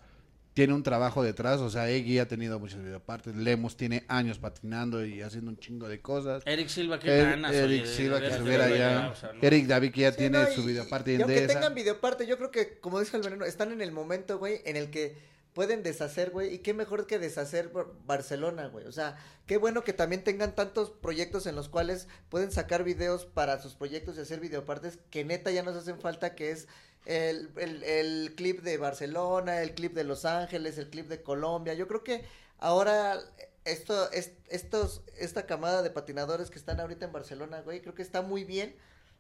[0.54, 1.60] tiene un trabajo detrás.
[1.62, 3.36] O sea, Eggy ha tenido muchas videopartes.
[3.36, 6.44] Lemus tiene años patinando y haciendo un chingo de cosas.
[6.46, 8.90] Eric Silva, qué Er- ganas, Eric oye, de- Silva de que de ver allá.
[9.00, 9.40] allá, o sea, no.
[9.42, 12.38] Eric David que ya Sí, tiene no, su videoparte y en aunque tengan videoparte, yo
[12.38, 15.16] creo que, como dijo el veneno, están en el momento, güey, en el que
[15.54, 19.84] pueden deshacer, güey, y qué mejor que deshacer Bar- Barcelona, güey, o sea, qué bueno
[19.84, 24.22] que también tengan tantos proyectos en los cuales pueden sacar videos para sus proyectos y
[24.22, 26.70] hacer videopartes que neta ya nos hacen falta, que es
[27.06, 31.74] el, el, el clip de Barcelona, el clip de Los Ángeles, el clip de Colombia,
[31.74, 32.24] yo creo que
[32.60, 33.20] ahora
[33.66, 38.02] esto, es, estos, esta camada de patinadores que están ahorita en Barcelona, güey, creo que
[38.02, 38.76] está muy bien,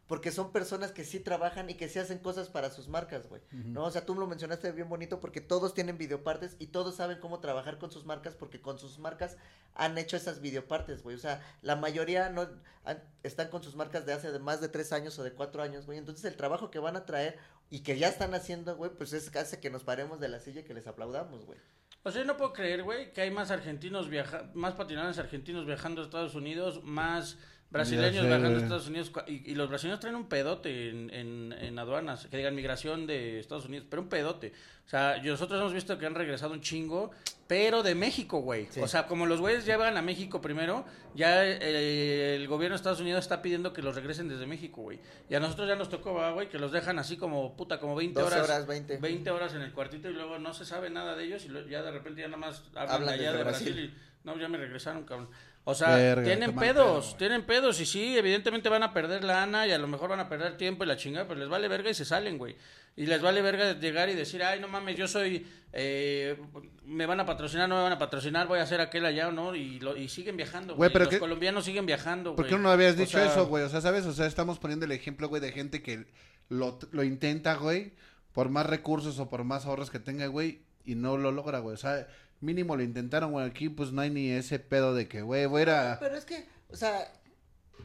[0.08, 3.42] porque son personas que sí trabajan y que sí hacen cosas para sus marcas, güey.
[3.52, 3.86] ¿No?
[3.86, 7.40] O sea, tú lo mencionaste bien bonito porque todos tienen videopartes y todos saben cómo
[7.40, 9.38] trabajar con sus marcas porque con sus marcas
[9.74, 11.16] han hecho esas videopartes, güey.
[11.16, 12.50] O sea, la mayoría no
[12.84, 15.64] han- están con sus marcas de hace de más de tres años o de cuatro
[15.64, 15.98] años, güey.
[15.98, 17.38] Entonces el trabajo que van a traer
[17.72, 20.40] y que ya están haciendo, güey, pues es que hace que nos paremos de la
[20.40, 21.58] silla y que les aplaudamos, güey.
[22.04, 25.66] O sea, yo no puedo creer, güey, que hay más argentinos viaja más patinadores argentinos
[25.66, 27.38] viajando a Estados Unidos, más
[27.70, 28.62] brasileños sé, viajando a.
[28.62, 29.12] Estados Unidos.
[29.28, 33.66] y los brasileños traen un pedote en, en, en aduanas, que digan migración de Estados
[33.66, 34.52] Unidos, pero un pedote.
[34.86, 37.12] O sea, nosotros hemos visto que han regresado un chingo,
[37.52, 38.70] pero de México, güey.
[38.82, 40.86] O sea, como los güeyes ya van a México primero,
[41.16, 45.02] ya eh, el gobierno de Estados Unidos está pidiendo que los regresen desde México, güey.
[45.30, 48.22] Y a nosotros ya nos tocó, güey, que los dejan así como, puta, como 20
[48.22, 48.50] 12 horas.
[48.50, 48.98] horas, 20.
[49.00, 51.68] 20 horas en el cuartito y luego no se sabe nada de ellos y lo-
[51.68, 53.74] ya de repente ya nada más hablan, Hablan de allá de Brasil.
[53.74, 53.94] Brasil.
[53.94, 55.30] y no, ya me regresaron, cabrón.
[55.64, 59.68] O sea, Verga, tienen pedos, pedo, tienen pedos y sí, evidentemente van a perder lana
[59.68, 61.90] y a lo mejor van a perder tiempo y la chingada, pero les vale verga
[61.92, 62.56] y se salen, güey.
[62.96, 66.36] Y les vale verga llegar y decir, ay, no mames, yo soy, eh,
[66.84, 69.54] me van a patrocinar, no me van a patrocinar, voy a hacer aquel allá, ¿no?
[69.56, 72.56] Y, lo, y siguen viajando, Güey, Los qué- colombianos siguen viajando, ¿Por güey.
[72.56, 73.64] qué no habías O dicho sea, eso, güey?
[73.64, 74.06] O sea, ¿sabes?
[74.08, 76.08] O sea, estamos poniendo el ejemplo, güey, de gente que
[76.50, 77.94] lo, lo intenta, güey,
[78.34, 81.76] por más recursos o por más ahorros que tenga, güey, y no lo logra, güey.
[81.76, 82.08] O sea,
[82.42, 83.46] mínimo lo intentaron, güey.
[83.46, 85.98] Aquí, pues, no hay ni ese pedo de que, güey, voy a ir a...
[86.00, 87.12] Pero es que, o sea,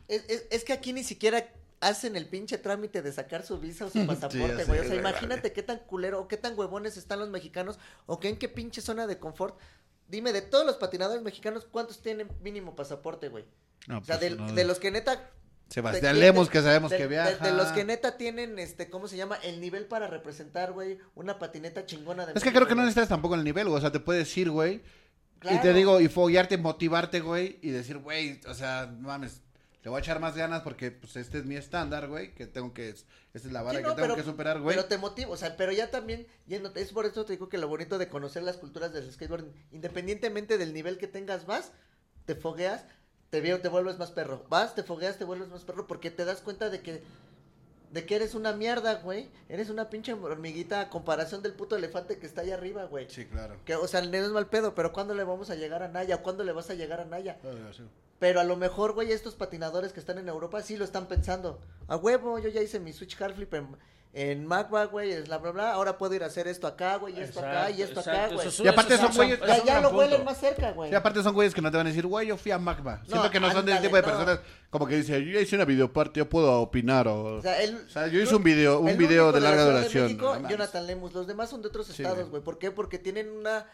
[0.09, 1.47] es, es- es que aquí ni siquiera
[1.81, 4.81] hacen el pinche trámite de sacar su visa o su pasaporte, güey.
[4.81, 8.29] o sea, imagínate qué tan culero o qué tan huevones están los mexicanos o que
[8.31, 9.59] en qué pinche zona de confort.
[10.09, 13.45] Dime, de todos los patinadores mexicanos, ¿cuántos tienen mínimo pasaporte, güey?
[13.89, 14.53] No, o sea, pues, de, no.
[14.53, 15.31] de los que neta...
[15.69, 17.45] Sebastián de- Lemos, de- que sabemos de- que viaja.
[17.45, 19.37] De, los que neta tienen, este, ¿cómo se llama?
[19.43, 23.09] El nivel para representar, güey, una patineta chingona de Es que creo que no necesitas
[23.09, 23.79] tampoco el nivel, güey.
[23.79, 24.77] O sea, te puedes ir, güey.
[25.43, 25.73] Y te Claro.
[25.75, 27.59] digo, y foguearte, motivarte, güey.
[27.63, 29.43] Y decir, güey, o sea, no mames,
[29.83, 32.33] le voy a echar más ganas porque, pues, este es mi estándar, güey.
[32.35, 34.75] Que tengo que, esta es la vara Sí, que tengo pero- que superar, güey.
[34.77, 37.59] Pero te motiva, o sea, pero ya también, yéndote, es por eso te digo que
[37.59, 41.73] lo bonito de conocer las culturas del skateboard, independientemente del nivel que tengas, vas,
[42.25, 42.85] te fogueas,
[43.37, 44.43] te veo, te vuelves más perro.
[44.49, 47.03] Vas, te fogueas, te vuelves más perro, porque te das cuenta de que,
[47.93, 49.29] de que eres una mierda, güey.
[49.51, 53.11] Eres una pinche hormiguita a comparación del puto elefante que está allá arriba, güey.
[53.11, 53.57] Sí, claro.
[53.67, 56.23] Que, o sea, no es mal pedo, pero ¿cuándo le vamos a llegar a Naya?
[56.23, 57.37] ¿Cuándo le vas a llegar a Naya?
[57.45, 57.83] Ah, sí.
[58.19, 61.61] Pero a lo mejor, güey, estos patinadores que están en Europa sí lo están pensando.
[61.89, 63.77] A huevo, yo ya hice mi switch hard flip en,
[64.19, 65.73] en Magba, güey, es bla, bla, bla.
[65.75, 68.35] Ahora puedo ir a hacer esto acá, güey, y esto acá, y esto Exacto, acá,
[68.35, 68.49] güey.
[68.49, 70.89] eso Y aparte eso son es- güeyes- Ya, ya lo huelen más cerca, güey.
[70.89, 73.03] Sí, aparte son güeyes que no te van a decir, güey, yo fui a Magma.
[73.07, 74.09] Siento que no son de ese ándale, tipo de no.
[74.09, 74.41] personas
[74.71, 77.07] como que dice, yo ya hice una videoparte, yo puedo opinar.
[77.09, 79.63] O, O sea, él, O sea, yo hice un video, un video de la larga
[79.65, 80.05] Ciudad de duración.
[80.05, 80.49] México, no.
[80.49, 82.31] Jonathan Lemus, los demás son de otros Sí, estados, güey.
[82.31, 82.43] güey.
[82.43, 82.71] ¿Por qué?
[82.71, 83.67] Porque tienen una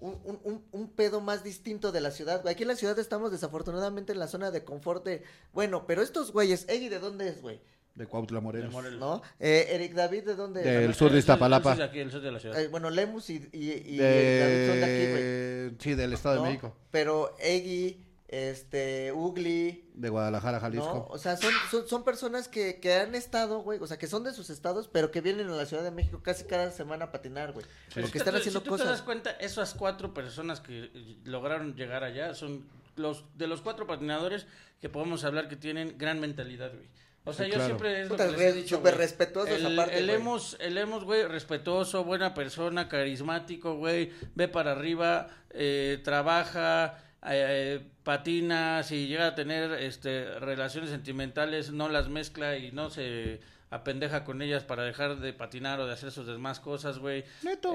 [0.00, 2.54] un, un, un, un pedo más distinto de la ciudad, güey.
[2.54, 6.30] Aquí en la ciudad estamos desafortunadamente en la zona de confort de, bueno, pero estos
[6.30, 7.60] güeyes, Eggy, ¿de dónde es, güey?
[7.98, 8.72] De Cuautla Morelos.
[8.98, 9.20] ¿No?
[9.40, 11.70] Eh, Eric David, ¿de dónde Del sur de Iztapalapa.
[11.72, 12.60] El sur de aquí, el sur de la ciudad.
[12.60, 13.58] Eh, bueno, Lemus y, y,
[13.94, 15.22] y Eric David son de aquí, güey.
[15.22, 15.76] De...
[15.80, 16.42] Sí, del Estado ¿no?
[16.44, 16.76] de México.
[16.90, 20.60] Pero Eggy, este, Ugly, De Guadalajara, ¿no?
[20.60, 21.06] Jalisco.
[21.10, 24.22] O sea, son, son, son personas que, que han estado, güey, o sea, que son
[24.22, 27.10] de sus estados, pero que vienen a la Ciudad de México casi cada semana a
[27.12, 27.66] patinar, güey.
[27.92, 29.02] Porque si están te- haciendo si tú te das cosas.
[29.02, 30.90] cuenta, esas cuatro personas que
[31.24, 32.64] lograron llegar allá son
[32.96, 34.46] los de los cuatro patinadores
[34.80, 36.86] que podemos hablar que tienen gran mentalidad, güey.
[37.28, 37.66] O sea, Sí, yo claro.
[37.66, 39.04] siempre es lo que les he dicho, súper güey.
[39.06, 40.16] respetuosos el, aparte, el güey.
[40.16, 47.80] hemos, el hemos, güey, respetuoso, buena persona, carismático, güey, ve para arriba, eh, trabaja, eh,
[48.04, 54.24] patina, si llega a tener este relaciones sentimentales, no las mezcla y no se apendeja
[54.24, 57.24] con ellas para dejar de patinar o de hacer sus demás cosas, güey.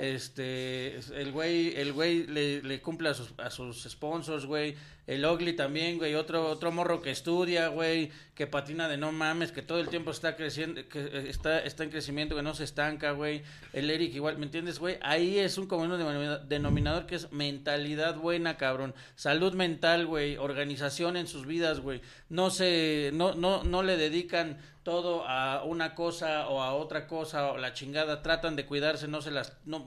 [0.02, 4.76] Este, el güey, el güey le, le cumple a sus, a sus sponsors, güey.
[5.06, 6.16] El Ugly también, güey.
[6.16, 8.12] Otro, otro morro que estudia, güey.
[8.36, 11.84] Que patina de no mames, que todo el tiempo está creciendo, que eh, está, está
[11.84, 13.44] en crecimiento, que no se estanca, güey.
[13.74, 14.98] El Eric igual, ¿me entiendes, güey?
[15.02, 18.96] Ahí es un común denomina- denominador que es mentalidad buena, cabrón.
[19.16, 20.38] Salud mental, güey.
[20.38, 22.02] Organización en sus vidas, güey.
[22.30, 27.52] No se, no, no, no le dedican todo a una cosa o a otra cosa
[27.52, 28.22] o la chingada.
[28.22, 29.86] Tratan de cuidarse, no se las, no,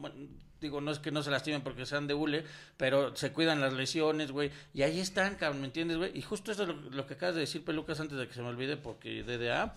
[0.60, 2.44] digo, no es que no se lastimen porque sean de hule,
[2.76, 4.50] pero se cuidan las lesiones, güey.
[4.74, 6.16] Y ahí están, cabrón, ¿me entiendes, güey?
[6.16, 8.42] Y justo eso es lo, lo que acabas de decir, Pelucas, antes de que se
[8.42, 9.74] me olvide, porque DDA.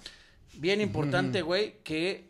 [0.54, 2.30] Bien importante, güey, que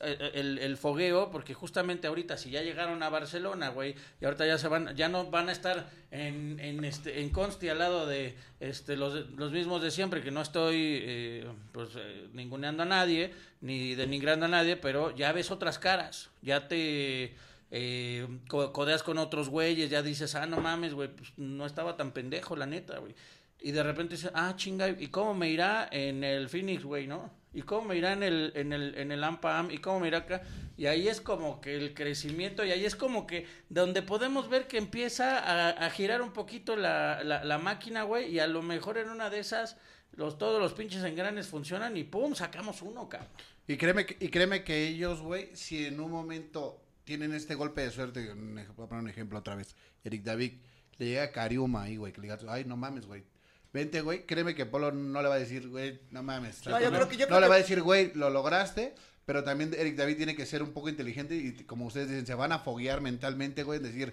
[0.00, 4.46] eh, el, el fogueo, porque justamente ahorita si ya llegaron a Barcelona, güey, y ahorita
[4.46, 8.06] ya se van, ya no van a estar en, en este, en Consti al lado
[8.06, 12.86] de este los, los mismos de siempre, que no estoy eh, pues eh, ninguneando a
[12.86, 17.34] nadie, ni denigrando a nadie, pero ya ves otras caras, ya te
[17.74, 21.96] eh, co- codeas con otros güeyes, ya dices, ah, no mames, güey, pues no estaba
[21.96, 23.14] tan pendejo, la neta, güey.
[23.60, 27.32] Y de repente dices, ah, chinga, ¿y cómo me irá en el Phoenix, güey, no?
[27.54, 29.70] ¿Y cómo me irá en el, en el, en el AMPAM?
[29.70, 30.42] ¿Y cómo me irá acá?
[30.76, 34.66] Y ahí es como que el crecimiento, y ahí es como que donde podemos ver
[34.66, 39.08] que empieza a, girar un poquito la, la, máquina, güey, y a lo mejor en
[39.08, 39.78] una de esas,
[40.12, 43.30] los, todos los pinches engranes funcionan y pum, sacamos uno, cabrón.
[43.66, 47.90] Y créeme, y créeme que ellos, güey, si en un momento tienen este golpe de
[47.90, 49.74] suerte, voy a poner un ejemplo otra vez,
[50.04, 50.52] Eric David,
[50.98, 53.24] le llega a Cariuma ahí, güey, que le diga, ay, no mames, güey.
[53.72, 56.64] Vente, güey, créeme que Polo no le va a decir, güey, no mames.
[56.66, 58.94] No, yo creo que- yo no creo le que- va a decir, güey, lo lograste,
[59.24, 62.34] pero también Eric David tiene que ser un poco inteligente y como ustedes dicen, se
[62.34, 64.12] van a foguear mentalmente, güey, decir,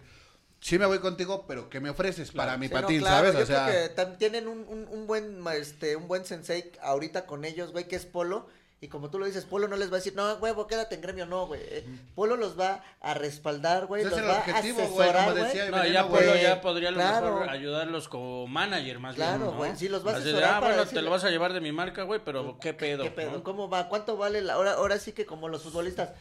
[0.61, 3.33] sí me voy contigo, pero ¿qué me ofreces para mi Sí, no, patín, claro, sabes?
[3.35, 6.71] Yo O sea, creo que tam- tienen un, un, un buen este un buen sensei
[6.81, 8.47] ahorita con ellos, güey, que es Polo.
[8.81, 11.01] Y como tú lo dices, Polo no les va a decir, no, huevo, quédate en
[11.01, 11.59] gremio, no, güey.
[11.65, 15.09] Eh, Polo los va a respaldar, güey, Ese los es el va a objetivo, güey,
[15.09, 15.43] asesorar, güey.
[15.43, 16.07] No, Veneno, ya.
[16.07, 17.33] Polo ya podría a lo Claro.
[17.33, 19.57] mejor ayudarlos como manager más Claro, bien, ¿no?
[19.57, 21.59] güey, sí, los va a asesorar ah, para bueno, te lo vas a llevar de
[21.59, 23.03] mi marca, güey, pero ¿qué pedo?
[23.03, 23.31] ¿Qué pedo?
[23.31, 23.43] ¿no?
[23.43, 23.89] ¿Cómo va?
[23.89, 26.11] ¿Cuánto vale la ahora ahora sí que como los futbolistas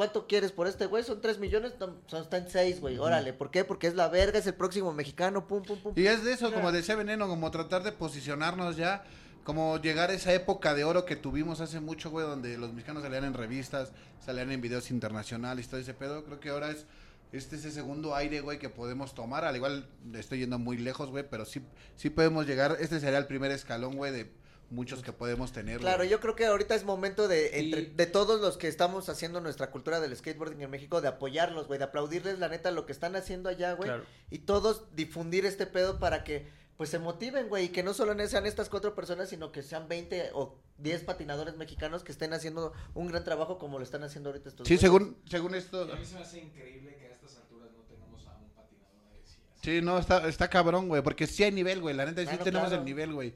[0.00, 1.04] ¿Cuánto quieres por este güey?
[1.04, 2.96] Son 3 millones, no, son, están 6, güey.
[2.96, 3.66] Órale, ¿por qué?
[3.66, 5.92] Porque es la verga, es el próximo mexicano, pum, pum, pum.
[5.94, 9.04] Y es de eso, como decía Veneno, como tratar de posicionarnos ya,
[9.50, 13.02] como llegar a esa época de oro que tuvimos hace mucho, güey, donde los mexicanos
[13.02, 13.90] salían en revistas,
[14.24, 16.24] salían en videos internacionales, todo ese pedo.
[16.24, 16.86] Creo que ahora es
[17.32, 19.44] este ese segundo aire, güey, que podemos tomar.
[19.44, 21.62] Al igual estoy yendo muy lejos, güey, pero sí,
[21.96, 22.76] sí podemos llegar.
[22.78, 24.30] Este sería el primer escalón, güey, de
[24.70, 25.80] muchos que podemos tener.
[25.80, 26.10] Claro, güey.
[26.10, 29.72] yo creo que ahorita es momento de, entre, de todos los que estamos haciendo nuestra
[29.72, 33.16] cultura del skateboarding en México, de apoyarlos, güey, de aplaudirles la neta lo que están
[33.16, 33.88] haciendo allá, güey.
[33.88, 34.04] Claro.
[34.30, 38.14] Y todos difundir este pedo para que, pues, se motiven, güey, y que no solo
[38.26, 42.72] sean estas cuatro personas, sino que sean 20 o 10 patinadores mexicanos que estén haciendo
[42.94, 44.80] un gran trabajo como lo están haciendo ahorita estos Sí, güeyes.
[44.80, 45.86] según, según esto.
[45.86, 48.48] Y a mí se me hace increíble que a estas alturas no tengamos a un
[48.52, 49.36] patinador de sí.
[49.62, 52.44] Sí, no, está, está cabrón, güey, porque sí hay nivel, güey, la neta sí Claro,
[52.44, 52.80] tenemos claro.
[52.80, 53.34] el nivel, güey.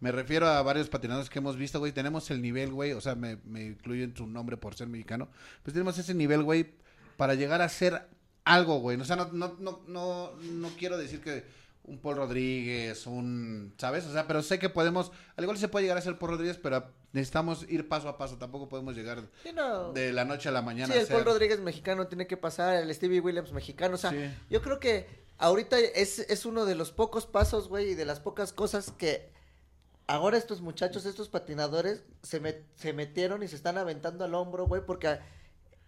[0.00, 3.14] Me refiero a varios patinadores que hemos visto, güey, tenemos el nivel, güey, o sea,
[3.14, 5.28] me, me incluyo en su nombre por ser mexicano,
[5.62, 6.72] pues tenemos ese nivel, güey,
[7.18, 8.08] para llegar a ser
[8.46, 11.44] algo, güey, o sea, no, no, no, no, no quiero decir que
[11.86, 14.04] un Paul Rodríguez, un, ¿sabes?
[14.06, 16.58] O sea, pero sé que podemos, al igual se puede llegar a ser Paul Rodríguez,
[16.60, 19.92] pero necesitamos ir paso a paso, tampoco podemos llegar Sí, no.
[19.92, 20.92] de la noche a la mañana.
[20.92, 24.10] Sí, a el Paul Rodríguez mexicano tiene que pasar, el Stevie Williams mexicano, o sea,
[24.10, 24.28] Sí.
[24.50, 25.06] yo creo que
[25.38, 29.30] ahorita es, es uno de los pocos pasos, güey, y de las pocas cosas que
[30.08, 34.66] ahora estos muchachos, estos patinadores, se, met- se metieron y se están aventando al hombro,
[34.66, 35.18] güey, porque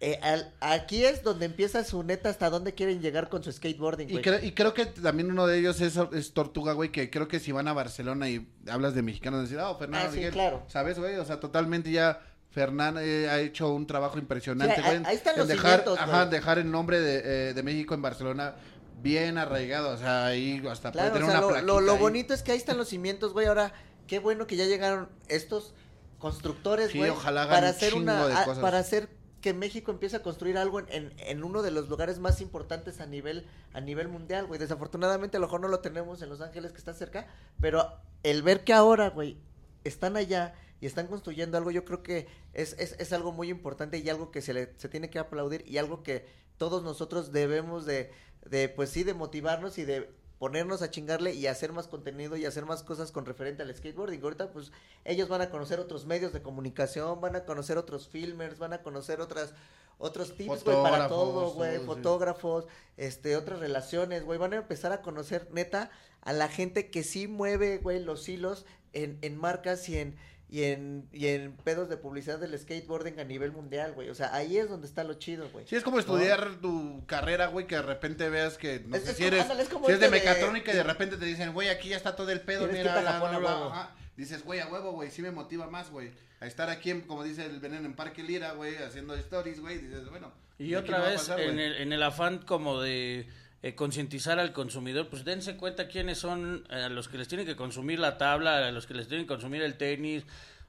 [0.01, 4.09] eh, al- aquí es donde empieza su neta hasta dónde quieren llegar con su skateboarding,
[4.09, 4.23] Y, güey.
[4.23, 7.39] cre- y creo que también uno de ellos es, es Tortuga, güey, que creo que
[7.39, 10.63] si van a Barcelona y hablas de mexicanos, decir, ah, Fernando Ah, sí, Miguel", claro.
[10.67, 11.15] ¿sabes, güey?
[11.17, 15.03] O sea, totalmente ya Fernando eh, ha hecho un trabajo impresionante, Sí, güey.
[15.05, 18.01] ahí- están en los dejar, cimientos, ajá, dejar el nombre de, eh, de México en
[18.01, 18.55] Barcelona
[19.01, 22.33] bien arraigado, o sea, ahí hasta Claro, puede o tener sea, una lo, lo, bonito
[22.33, 23.47] es que ahí están los cimientos, güey.
[23.47, 23.73] Ahora,
[24.07, 25.73] qué bueno que ya llegaron estos
[26.17, 27.09] constructores, Sí, güey.
[27.11, 28.59] ojalá hagan para un hacer chingo una, de cosas.
[28.59, 29.09] para hacer
[29.41, 33.05] que México empiece a construir algo en, en, uno de los lugares más importantes a
[33.05, 34.59] nivel, a nivel mundial, güey.
[34.59, 37.27] Desafortunadamente a lo mejor no lo tenemos en Los Ángeles que está cerca,
[37.59, 37.91] pero
[38.23, 39.37] el ver que ahora, güey,
[39.83, 43.97] están allá y están construyendo algo, yo creo que es, es, es algo muy importante
[43.97, 46.25] y algo que se le se tiene que aplaudir y algo que
[46.57, 48.11] todos nosotros debemos de,
[48.45, 50.09] de pues sí, de motivarnos y de
[50.39, 54.23] ponernos a chingarle y hacer más contenido y hacer más cosas con referente al skateboarding.
[54.23, 54.71] Ahorita pues
[55.05, 58.81] ellos van a conocer otros medios de comunicación, van a conocer otros filmers, van a
[58.81, 59.53] conocer otras
[59.99, 61.85] otros tips, güey, para todo, güey, sí.
[61.85, 62.65] fotógrafos,
[62.95, 67.27] este, otras relaciones, güey, van a empezar a conocer, neta, a la gente que sí
[67.27, 70.15] mueve, güey, los hilos en, en marcas y en,
[70.51, 74.33] y en, y en pedos de publicidad del skateboarding a nivel mundial, güey, o sea,
[74.33, 75.67] ahí es donde está lo chido, güey.
[75.67, 76.01] Sí, es como ¿No?
[76.01, 79.27] estudiar tu carrera, güey, que de repente veas que, no Es- sé es si como-
[79.35, 81.53] eres, ándale, es como si eres de este de- mecatrónica y de repente te dicen,
[81.53, 83.55] güey, aquí ya está todo el pedo, mira, ir a bla, Japón bla, a bla,
[83.55, 83.69] huevo.
[83.71, 83.95] ajá.
[84.17, 87.23] Dices, güey, a huevo, güey, sí me motiva más, güey, a estar aquí, en, como
[87.23, 90.31] dice el Veneno en Parque Lira, güey, haciendo stories, güey, dices, bueno.
[90.57, 93.27] Y otra vez, pasar, en, el, en el afán como de
[93.61, 97.55] eh, concientizar al consumidor, pues dense cuenta quiénes son eh, los que les tienen que
[97.55, 100.23] consumir la tabla, a los que les tienen que consumir el tenis.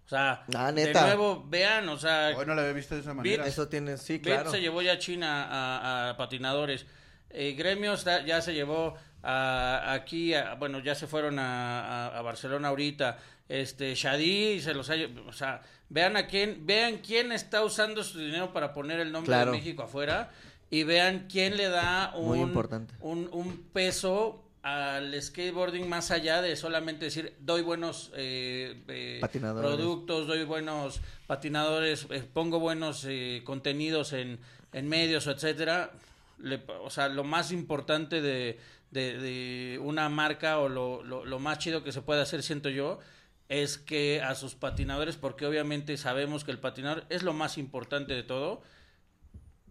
[0.07, 3.15] O sea, Ah, de nuevo, vean, o sea, Hoy no lo había visto de esa
[3.15, 3.47] manera.
[3.47, 4.51] Eso tiene, sí, Beat claro.
[4.51, 6.85] se llevó ya a China a, a patinadores.
[7.31, 12.19] Eh, Gremio está- ya se llevó a, aquí, a- bueno, ya se fueron a, a-
[12.19, 13.19] a Barcelona ahorita.
[13.49, 14.95] Este, Shadi se los ha,
[15.27, 19.29] o sea, vean a quién, vean quién está usando su dinero para poner el nombre
[19.29, 19.53] Claro.
[19.53, 20.31] de México afuera
[20.71, 22.95] y vean quién le da un, Muy importante.
[23.01, 30.27] un, un peso al skateboarding más allá de solamente decir doy buenos eh, eh, productos,
[30.27, 34.39] doy buenos patinadores, eh, pongo buenos eh, contenidos en,
[34.73, 35.93] en medios, etcétera.
[36.39, 38.59] Le- o sea, lo más importante de,
[38.91, 42.69] de- de una marca o lo, lo, lo más chido que se puede hacer, siento
[42.69, 42.99] yo,
[43.49, 48.13] es que a sus patinadores, porque obviamente sabemos que el patinador es lo más importante
[48.13, 48.63] de todo,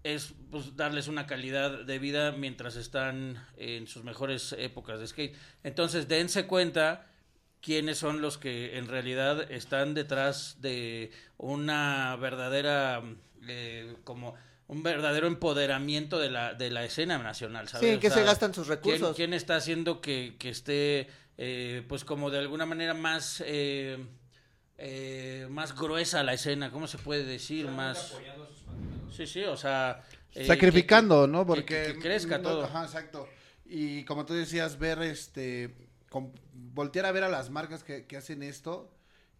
[0.03, 5.35] es pues, darles una calidad de vida mientras están en sus mejores épocas de skate.
[5.63, 7.05] Entonces, dense cuenta
[7.61, 13.03] quiénes son los que en realidad están detrás de una verdadera,
[13.47, 14.35] eh, como
[14.67, 17.89] un verdadero empoderamiento de la, de la escena nacional, ¿sabes?
[17.89, 19.15] Sí, O que se sea, gastan sus ¿quién- recursos.
[19.15, 23.43] ¿Quién, está haciendo que, que esté, eh, pues como de alguna manera más...
[23.45, 23.97] eh,
[24.81, 27.67] eh, más gruesa la escena, ¿cómo se puede decir?
[27.67, 28.15] Más...
[29.12, 30.03] Sí, sí, o sea...
[30.36, 31.39] eh, Sacrificando, que- ¿no?
[31.41, 32.64] que- Porque que crezca no, todo.
[32.66, 33.28] Ajá, exacto.
[33.66, 35.76] Y como tú decías, ver este
[36.10, 38.91] con- voltear a ver a las marcas que, que hacen esto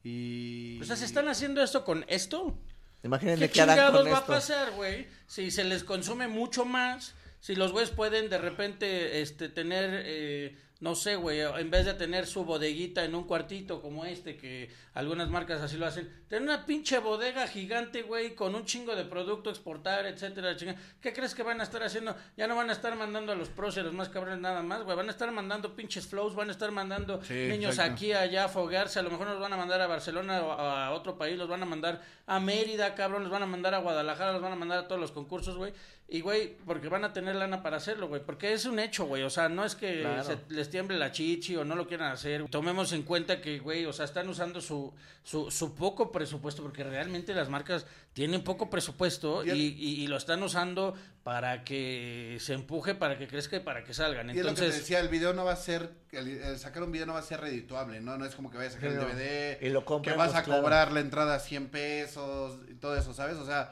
[0.04, 2.58] y O sea, ¿se están haciendo esto con esto?
[3.04, 4.32] Imagínense ¿Qué chingados con va esto.
[4.32, 5.08] a pasar, güey?
[5.28, 10.58] Si se les consume mucho más, si los güeyes pueden de repente este, tener, eh,
[10.80, 14.70] no sé, güey, en vez de tener su bodeguita en un cuartito como este, que
[14.94, 19.04] algunas marcas así lo hacen, tener una pinche bodega gigante, güey, con un chingo de
[19.04, 20.76] producto, exportar, etcétera, chinga.
[21.02, 22.16] ¿Qué crees que van a estar haciendo?
[22.38, 24.62] Ya no van a estar mandando a los pros y a los más cabrones nada
[24.62, 27.94] más, güey, van a estar mandando pinches flows, van a estar mandando Sí, niños exacto.
[27.94, 30.92] aquí, allá, a foguearse, a lo mejor nos van a mandar a Barcelona o a
[30.92, 34.32] otro país, los van a mandar a Mérida, cabrón, los van a mandar a Guadalajara,
[34.32, 35.74] los van a mandar a todos los concursos, güey.
[36.12, 38.24] Y, güey, porque van a tener lana para hacerlo, güey.
[38.26, 39.22] Porque es un hecho, güey.
[39.22, 40.24] O sea, no es que Claro.
[40.24, 42.46] se les tiemble la chichi o no lo quieran hacer.
[42.50, 44.92] Tomemos en cuenta que, güey, o sea, están usando su,
[45.24, 50.18] su, su poco presupuesto, porque realmente las marcas tienen poco presupuesto y, y- y lo
[50.18, 54.30] están usando para que se empuje, para que crezca y para que salgan.
[54.30, 56.58] Y es lo que te Entonces, decía, el video no va a ser, el, el
[56.58, 58.18] sacar un video no va a ser redituable, ¿no?
[58.18, 58.98] No es como que vayas a sacar el.
[59.00, 60.64] DVD, Y lo que compremos, vas a claro.
[60.64, 63.38] cobrar la entrada a 100 pesos y todo eso, ¿sabes?
[63.38, 63.72] O sea,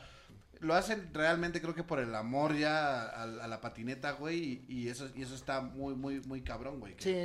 [0.59, 4.89] lo hacen realmente creo que por el amor ya a, a la patineta, güey, y,
[4.89, 6.95] eso y eso está muy, muy, muy cabrón, güey.
[6.97, 7.15] Sí,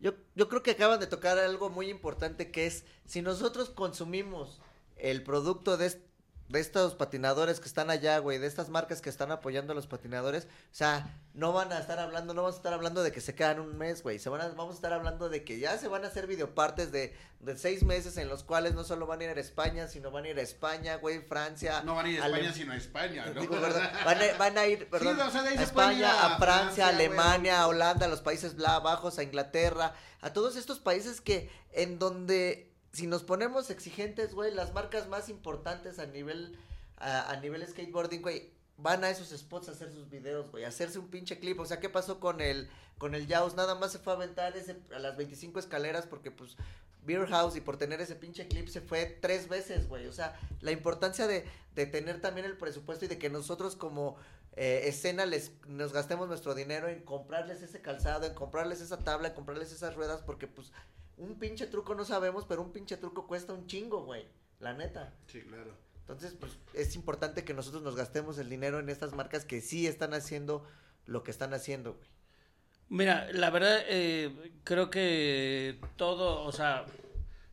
[0.00, 4.60] yo, yo creo que acaban de tocar algo muy importante que es, si nosotros consumimos
[4.96, 6.00] el producto de,
[6.50, 9.86] de estos patinadores que están allá, güey, de estas marcas que están apoyando a los
[9.86, 13.20] patinadores, o sea, no van a estar hablando, no vamos a estar hablando de que
[13.20, 15.78] se quedan un mes, güey, se van a, vamos a estar hablando de que ya
[15.78, 19.20] se van a hacer videopartes de, de seis meses en los cuales no solo van
[19.20, 21.82] a ir a España, sino van a ir a España, güey, Francia.
[21.84, 23.40] No van a ir a Ale- España, sino a España, ¿no?
[23.40, 26.36] Digo, perdón, van, a, van a ir, perdón, o sea, de ahí a España, a
[26.36, 27.06] Francia, Francia, a güey.
[27.06, 31.48] Alemania, a Holanda, a los Países Bla- Bajos, a Inglaterra, a todos estos países que
[31.72, 36.58] en donde si nos ponemos exigentes, güey, las marcas más importantes a nivel
[36.96, 40.68] a, a nivel skateboarding, güey, van a esos spots a hacer sus videos, güey, a
[40.68, 41.58] hacerse un pinche clip.
[41.60, 42.68] O sea, ¿qué pasó con el
[42.98, 43.54] con el Jaws?
[43.54, 46.56] Nada más se fue a aventar ese, a las 25 escaleras porque pues
[47.04, 50.06] Beer House y por tener ese pinche clip se fue tres veces, güey.
[50.06, 54.16] O sea, la importancia de, de tener también el presupuesto y de que nosotros como
[54.56, 59.28] eh, escena les nos gastemos nuestro dinero en comprarles ese calzado, en comprarles esa tabla,
[59.28, 60.72] en comprarles esas ruedas, porque pues
[61.20, 64.26] un pinche truco no sabemos, pero un pinche truco cuesta un chingo, güey.
[64.58, 65.14] La neta.
[65.26, 65.74] Sí, claro.
[66.00, 69.86] Entonces, pues es importante que nosotros nos gastemos el dinero en estas marcas que sí
[69.86, 70.66] están haciendo
[71.06, 72.08] lo que están haciendo, güey.
[72.88, 76.86] Mira, la verdad, eh, creo que todo, o sea,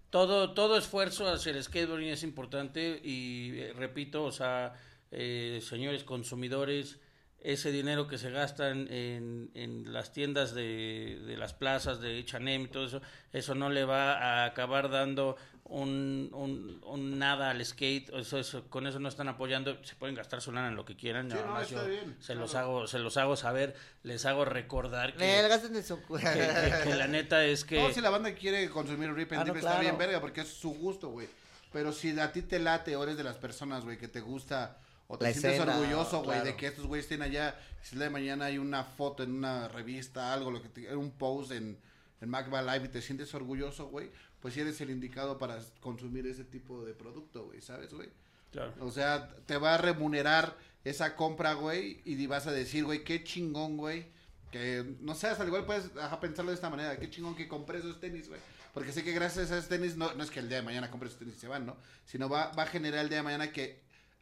[0.10, 4.74] todo, todo esfuerzo hacia el skateboarding es importante y eh, repito, o sea,
[5.12, 7.00] eh, señores consumidores,
[7.42, 12.64] ese dinero que se gastan en, en las tiendas de, de las plazas de H&M
[12.64, 17.64] y todo eso, eso no le va a acabar dando un, un, un nada al
[17.66, 20.86] skate, eso, eso, con eso no están apoyando, se pueden gastar su lana en lo
[20.86, 23.36] que quieran, Sí, nada no, más está yo bien, se los hago, se los hago
[23.36, 27.92] saber, les hago recordar que, en su- que, que- que la neta es que No,
[27.94, 29.82] si la banda quiere consumir Rip and Ah, no, está claro.
[29.82, 31.28] bien verga porque es su gusto, güey.
[31.74, 34.78] Pero si a ti te late o eres de las personas, güey, que te gusta
[35.08, 36.46] o te La sientes escena, orgulloso, güey, claro.
[36.46, 39.32] de que estos güeyes estén allá, si el día de mañana hay una foto en
[39.32, 41.78] una revista, algo, lo que te, un post en,
[42.22, 46.28] en Macba Live y te sientes orgulloso, güey, pues sí eres el indicado para consumir
[46.28, 48.10] ese tipo de producto, güey, ¿sabes, güey?
[48.52, 48.74] Claro.
[48.82, 53.24] O sea, te va a remunerar esa compra, güey, y vas a decir, güey, qué
[53.24, 54.08] chingón, güey.
[54.52, 56.98] Que, no sé, hasta igual puedes ajá, pensarlo de esta manera.
[56.98, 58.40] Qué chingón que compré esos tenis, güey.
[58.74, 60.90] Porque sé que gracias a esos tenis, no, no es que el día de mañana
[60.90, 61.76] compre esos tenis y se van, ¿no?
[62.06, 63.82] Sino va, va a generar el día de mañana que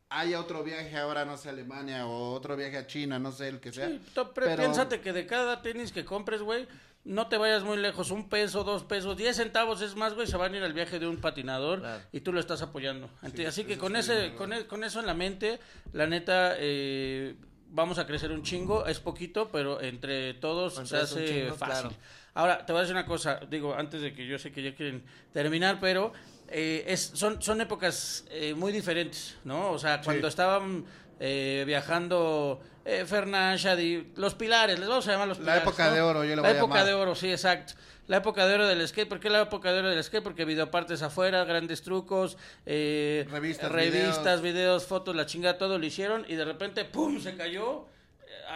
[0.09, 3.47] haya otro viaje ahora, no sé, a Alemania o otro viaje a China, no sé,
[3.49, 3.87] el que sea.
[3.89, 4.01] Sí,
[4.33, 6.67] Pero- Piénsate que de cada tenis que compres, güey,
[7.03, 8.11] no te vayas muy lejos.
[8.11, 10.99] Un peso, dos pesos, diez centavos es más, güey, se van a ir al viaje
[10.99, 13.09] de un patinador y tú lo estás apoyando.
[13.47, 15.59] Así que con, ese, con, e- con eso en la mente,
[15.93, 17.35] la neta, eh,
[17.69, 18.85] vamos a crecer un chingo.
[18.87, 21.89] Es poquito, pero entre todos Entre se hace chingo, fácil.
[21.89, 21.95] claro.
[22.33, 24.75] Ahora, te voy a decir una cosa, digo, antes de que yo sé que ya
[24.75, 26.11] quieren terminar, pero
[26.49, 29.71] eh, es, son, son épocas eh, muy diferentes, ¿no?
[29.71, 30.85] O sea, cuando estaban
[31.19, 35.63] eh, viajando eh, Fernán, Shadi, los pilares, les vamos a llamar los La pilares.
[35.63, 35.95] época ¿no?
[35.95, 36.85] de oro, yo le La voy a época llamar.
[36.87, 37.73] de oro, sí, exacto.
[38.07, 40.21] La época de oro del skate, ¿por qué la época de oro del skate?
[40.23, 42.37] Porque videopartes afuera, grandes trucos,
[42.67, 47.35] eh, Revistas, revistas, videos, fotos, la chingada, todo lo hicieron y de repente, ¡pum!, se
[47.35, 47.87] cayó.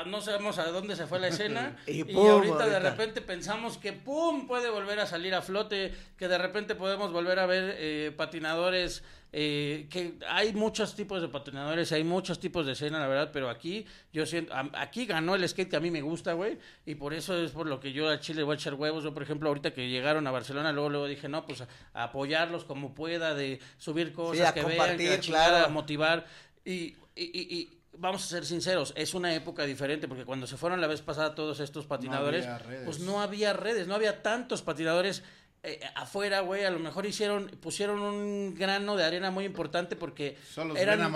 [0.06, 4.48] No sabemos a dónde se fue la escena Y ahorita, de repente pensamos que ¡pum!
[4.48, 9.04] puede volver a salir a flote, que de repente podemos volver a ver eh, patinadores,
[9.32, 13.50] eh, que hay muchos tipos de patinadores, hay muchos tipos de escena, la verdad, pero
[13.50, 17.14] aquí yo siento, aquí ganó el skate que a mí me gusta, güey, y por
[17.14, 19.50] eso es por lo que yo a Chile voy a echar huevos, yo por ejemplo
[19.50, 23.36] ahorita que llegaron a Barcelona, luego luego dije, no, pues a, a apoyarlos como pueda,
[23.36, 25.70] de subir cosas, que vean, que claro.
[25.70, 26.26] motivar,
[26.66, 30.88] y- y vamos a ser sinceros, es una época diferente, porque cuando se fueron la
[30.88, 32.48] vez pasada todos estos patinadores,
[32.86, 35.24] pues no había redes, no había tantos patinadores
[35.62, 40.38] eh, afuera, güey, a lo mejor hicieron, pusieron un grano de arena muy importante porque
[40.78, 41.14] eran,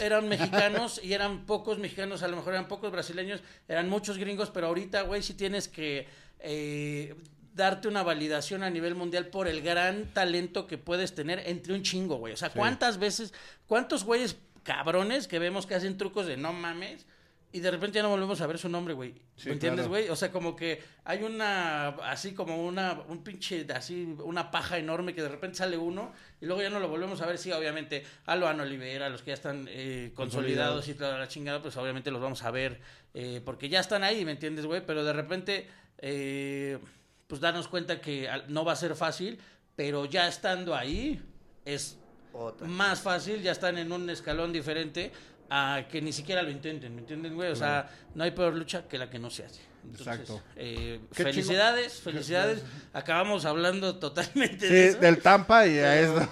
[0.00, 4.50] eran mexicanos y eran pocos mexicanos, a lo mejor eran pocos brasileños, eran muchos gringos,
[4.50, 6.08] pero ahorita, güey, sí tienes que
[6.40, 7.14] eh,
[7.54, 11.82] darte una validación a nivel mundial por el gran talento que puedes tener entre un
[11.82, 12.32] chingo, güey.
[12.32, 13.34] O sea, ¿cuántas veces,
[13.66, 17.06] cuántos güeyes cabrones que vemos que hacen trucos de no mames?
[17.54, 19.12] Y de repente ya no volvemos a ver su nombre, güey.
[19.36, 19.90] Sí, ¿Me entiendes, claro.
[19.90, 20.08] güey?
[20.08, 25.14] O sea, como que hay una, así como una, un pinche, así, una paja enorme
[25.14, 27.36] que de repente sale uno y luego ya no lo volvemos a ver.
[27.36, 31.60] Sí, obviamente, a Loan Olivera, los que ya están eh, consolidados y toda la chingada,
[31.60, 32.80] pues obviamente los vamos a ver
[33.12, 34.84] eh, porque ya están ahí, ¿me entiendes, güey?
[34.86, 36.78] Pero de repente, eh,
[37.26, 39.38] pues darnos cuenta que no va a ser fácil,
[39.76, 41.20] pero ya estando ahí
[41.66, 41.98] es
[42.32, 42.66] Otra.
[42.66, 45.12] más fácil, ya están en un escalón diferente
[45.50, 47.50] a que ni siquiera lo intenten, ¿me entienden, güey?
[47.50, 49.60] O sea, no hay peor lucha que la que no se hace.
[49.84, 50.40] Entonces, Exacto.
[50.56, 52.62] eh, felicidades, felicidades.
[52.92, 54.98] Acabamos hablando totalmente Sí, de eso.
[54.98, 56.28] del Tampa y a esto.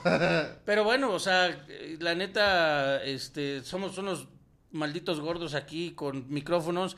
[0.65, 4.29] Pero bueno, o sea, eh, la neta, este, somos unos
[4.71, 6.97] malditos gordos aquí con micrófonos,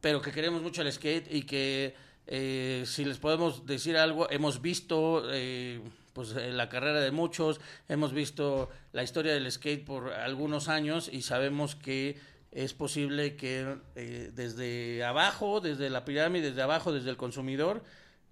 [0.00, 1.94] pero que queremos mucho el skate y que
[2.26, 5.80] eh, si les podemos decir algo, hemos visto eh,
[6.18, 11.08] pues eh, la carrera de muchos, hemos visto la historia del skate por algunos años
[11.12, 12.18] y sabemos que
[12.50, 17.84] es posible que eh, desde abajo, desde la pirámide, desde abajo, desde el consumidor,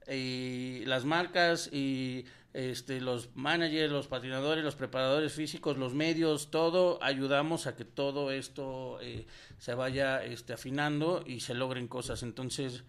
[0.09, 2.24] y las marcas y
[2.55, 8.32] este los managers, los patinadores, los preparadores físicos, los medios, todo ayudamos a que todo
[8.32, 9.28] esto eh,
[9.59, 12.24] se vaya este afinando y se logren cosas.
[12.24, 12.82] Entonces,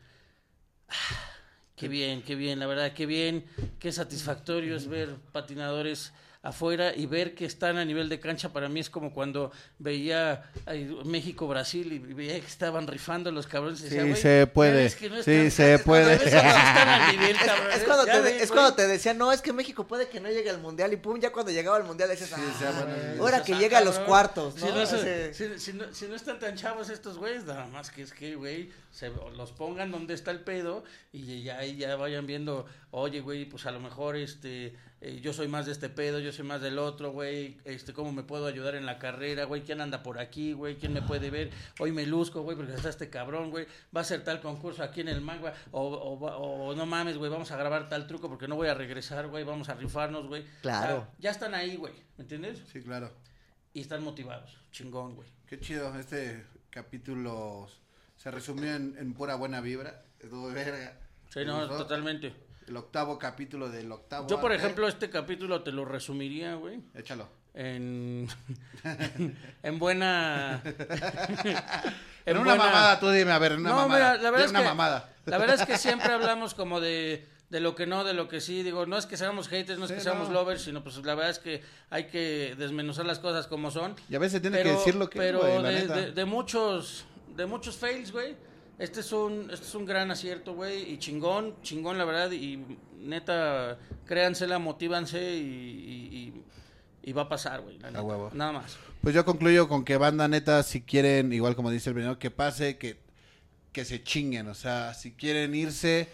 [0.89, 1.36] ah,
[1.77, 3.45] qué bien, qué bien, la verdad, qué bien,
[3.79, 6.11] qué satisfactorio es ver patinadores
[6.47, 10.43] afuera y ver que están a nivel de cancha para mí es como cuando veía
[11.03, 13.81] México-Brasil y veía que estaban rifando los cabrones.
[13.83, 14.71] Y Sí, "Güey, se puede.
[14.83, 16.13] ves que no Sí, se cuando puede.
[17.75, 20.19] Es cuando, Ya te, ves, es cuando te decían, no, es que México puede que
[20.19, 20.93] no llegue al mundial.
[20.93, 22.85] Y pum, ya cuando llegaba al mundial decías, ah,
[23.19, 24.67] ahora que sea, llega a los cuartos, ¿no?
[24.67, 27.91] Si no, Ese- si- si no- si no están tan chavos estos güeyes, nada más
[27.91, 31.95] que es que, güey, se los pongan donde está el pedo y ya ahí ya
[31.95, 35.89] vayan viendo, oye, güey, pues a lo mejor este eh, yo soy más de este
[35.89, 39.43] pedo, yo soy más del otro, güey, este cómo me puedo ayudar en la carrera,
[39.45, 42.73] güey, quién anda por aquí, güey, quién me puede ver, hoy me luzco, güey, porque
[42.73, 46.19] está este cabrón, güey, va a ser tal concurso aquí en el manga o, o,
[46.19, 49.27] va- o no mames, güey, vamos a grabar tal truco porque no voy a regresar,
[49.27, 50.43] güey, vamos a rifarnos, güey.
[50.61, 50.95] Claro.
[50.95, 52.63] O sea, ya están ahí, güey, ¿me entiendes?
[52.71, 53.11] Sí, claro.
[53.73, 55.29] Y están motivados, chingón, güey.
[55.45, 57.67] Qué chido, este capítulo
[58.15, 60.03] se resumió en, en pura buena vibra.
[60.19, 60.97] Estuvo verga.
[61.29, 62.33] Sí, ¿Te no, totalmente.
[62.67, 64.27] El octavo capítulo del octavo.
[64.27, 64.63] Yo, por arte.
[64.63, 66.81] ejemplo, este capítulo te lo resumiría, güey.
[66.93, 67.27] Échalo.
[67.53, 68.27] En,
[69.63, 70.61] en buena.
[72.27, 74.11] En una mamada, tú dime, a ver, una no, mamada.
[74.11, 75.13] mira, la verdad es una que, mamada.
[75.27, 78.41] La verdad es que siempre hablamos como de, de lo que no, de lo que
[78.41, 78.63] sí.
[78.63, 80.33] Digo, no es que seamos haters, no es Sí, que seamos no.
[80.33, 83.95] lovers, sino pues la verdad es que hay que desmenuzar las cosas como son.
[84.09, 85.95] Y a veces tiene que decir lo que es, Pero la neta.
[85.95, 88.35] de- de muchos, de muchos fails, güey.
[88.79, 92.63] Este es un, este es un gran acierto, güey, y chingón, chingón la verdad, y
[92.99, 96.43] neta, créansela, motívanse y, y, y-
[97.09, 98.03] y va a pasar, güey, la neta.
[98.03, 98.29] huevo.
[98.33, 98.77] Nada más.
[99.01, 102.29] Pues yo concluyo con que banda neta, si quieren, igual como dice el veneno, que
[102.31, 102.99] pase, que,
[103.71, 104.47] que se chinguen.
[104.49, 106.09] O sea, si quieren irse,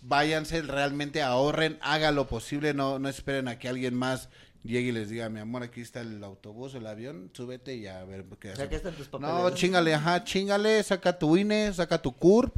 [0.00, 4.30] váyanse, realmente ahorren, haga lo posible, no, no esperen a que alguien más
[4.62, 7.86] llegue y les diga, mi amor, aquí está el autobús o el avión, súbete y
[7.86, 8.66] a ver qué O sea, hacemos".
[8.66, 9.34] aquí están tus papeles.
[9.34, 12.56] No, chingale, ajá, chingale, saca tu INE, saca tu CURP,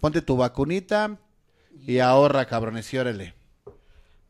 [0.00, 1.18] ponte tu vacunita
[1.86, 3.34] y ahorra, cabrones, y órale.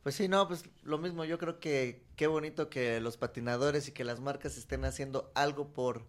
[0.03, 3.93] Pues sí, no, pues lo mismo, yo creo que qué bonito que los patinadores y
[3.93, 6.05] que las marcas estén haciendo algo por,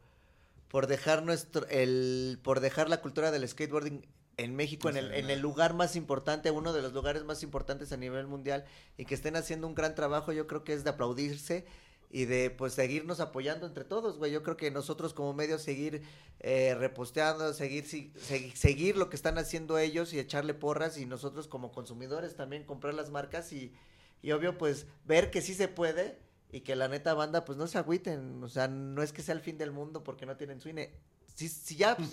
[0.67, 4.05] por dejar nuestro, el, por dejar la cultura del skateboarding
[4.37, 7.91] en México, en el, en el lugar más importante, uno de los lugares más importantes
[7.91, 8.65] a nivel mundial,
[8.97, 11.65] y que estén haciendo un gran trabajo, yo creo que es de aplaudirse
[12.11, 14.31] y de pues seguirnos apoyando entre todos, güey.
[14.31, 16.01] Yo creo que nosotros como medios seguir
[16.39, 18.13] eh, reposteando, seguir, si-
[18.53, 22.93] seguir lo que están haciendo ellos y echarle porras y nosotros como consumidores también comprar
[22.93, 23.73] las marcas y,
[24.21, 26.19] y obvio pues ver que sí se puede
[26.51, 29.33] y que la neta banda pues no se agüiten, o sea, no es que sea
[29.35, 30.93] el fin del mundo porque no tienen su INE.
[31.35, 32.09] Si, si ya, pues,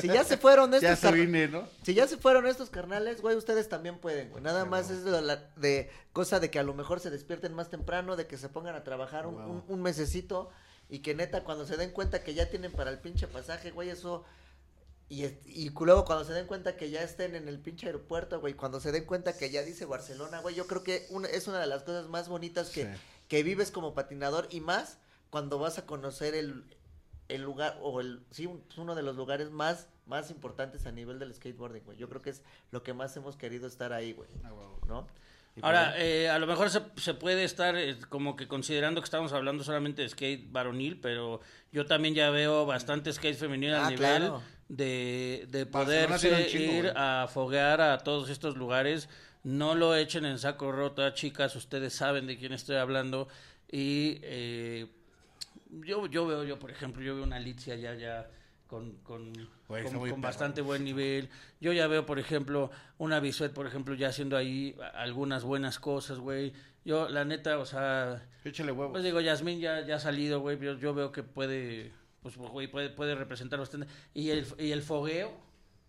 [0.00, 0.90] si ya se fueron estos
[1.84, 4.42] si ya se fueron estos carnales, güey, ustedes también pueden, güey.
[4.42, 7.70] Nada más es de, la- de cosa de que a lo mejor se despierten más
[7.70, 10.50] temprano, de que se pongan a trabajar un, un, un mesecito
[10.90, 13.90] y que neta cuando se den cuenta que ya tienen para el pinche pasaje, güey,
[13.90, 14.24] eso...
[15.08, 18.54] Y, y luego cuando se den cuenta que ya estén en el pinche aeropuerto, güey,
[18.54, 21.60] cuando se den cuenta que ya dice Barcelona, güey, yo creo que una, es una
[21.60, 22.88] de las cosas más bonitas que,
[23.28, 24.96] que vives como patinador y más
[25.30, 26.64] cuando vas a conocer el,
[27.28, 31.32] el lugar o el sí uno de los lugares más más importantes a nivel del
[31.34, 34.28] skateboarding güey yo creo que es lo que más hemos querido estar ahí güey
[34.86, 35.06] no
[35.56, 38.48] Y pues, Ahora, bueno, eh, a lo mejor se, se puede estar eh, como que
[38.48, 41.40] considerando que estamos hablando solamente de skate varonil, pero
[41.72, 44.42] yo también ya veo bastante skate femenil Ah, al nivel claro.
[44.68, 46.94] de, de poderse chingo, ir güey.
[46.96, 49.08] a foguear a todos estos lugares.
[49.44, 53.28] No lo echen en saco roto, chicas, ustedes saben de quién estoy hablando.
[53.70, 54.86] Y eh,
[55.82, 58.28] yo, yo veo, yo por ejemplo, yo veo una Alicia ya, ya
[58.66, 59.32] con, con,
[59.66, 61.28] con- con bastante buen nivel.
[61.60, 66.18] Yo ya veo, por ejemplo, una Bisuet, por ejemplo, ya haciendo ahí algunas buenas cosas,
[66.18, 66.52] güey.
[66.84, 68.92] Yo, la neta, o sea, Échale huevos.
[68.92, 70.58] pues digo, Yasmín ya, ya ha salido, güey.
[70.58, 73.86] Yo, yo veo que puede, pues, güey, puede, puede representar bastante.
[74.12, 75.32] Y el, y el fogueo,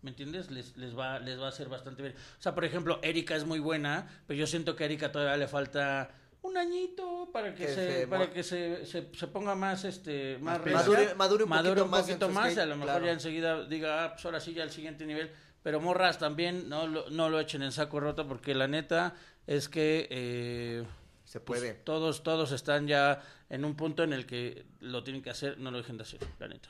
[0.02, 0.50] ¿me entiendes?
[0.50, 2.14] Les, les, va, les va a hacer bastante bien.
[2.38, 5.36] O sea, por ejemplo, Erika es muy buena, pero yo siento que a Erika todavía
[5.36, 6.10] le falta
[6.46, 10.38] un añito para que, Que se, se para que se, se, se ponga más este
[10.38, 13.06] más, madure- madure un poquito un más poquito más, y a lo mejor claro.
[13.06, 15.30] ya enseguida diga ah, pues ahora sí ya al siguiente nivel
[15.62, 19.14] pero morras también no lo, no lo echen en saco roto porque la neta
[19.46, 20.84] es que eh,
[21.24, 25.22] se pues, puede todos todos están ya en un punto en el que lo tienen
[25.22, 26.68] que hacer no lo dejen de hacer la neta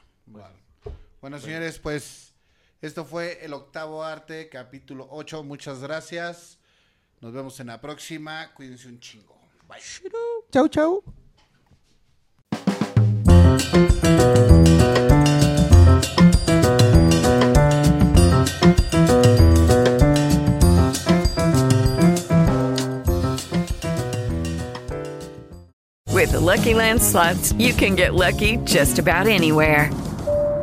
[1.21, 2.35] Bueno, señores, pues
[2.83, 5.43] esto fue el octavo arte, capítulo 8.
[5.43, 6.59] Muchas gracias.
[7.21, 8.53] Nos vemos en la próxima.
[8.55, 9.36] Cuídense un chingo.
[9.69, 9.81] Bye.
[10.53, 11.03] chau chau
[26.13, 29.91] With the Lucky Land slots, you can get lucky just about anywhere.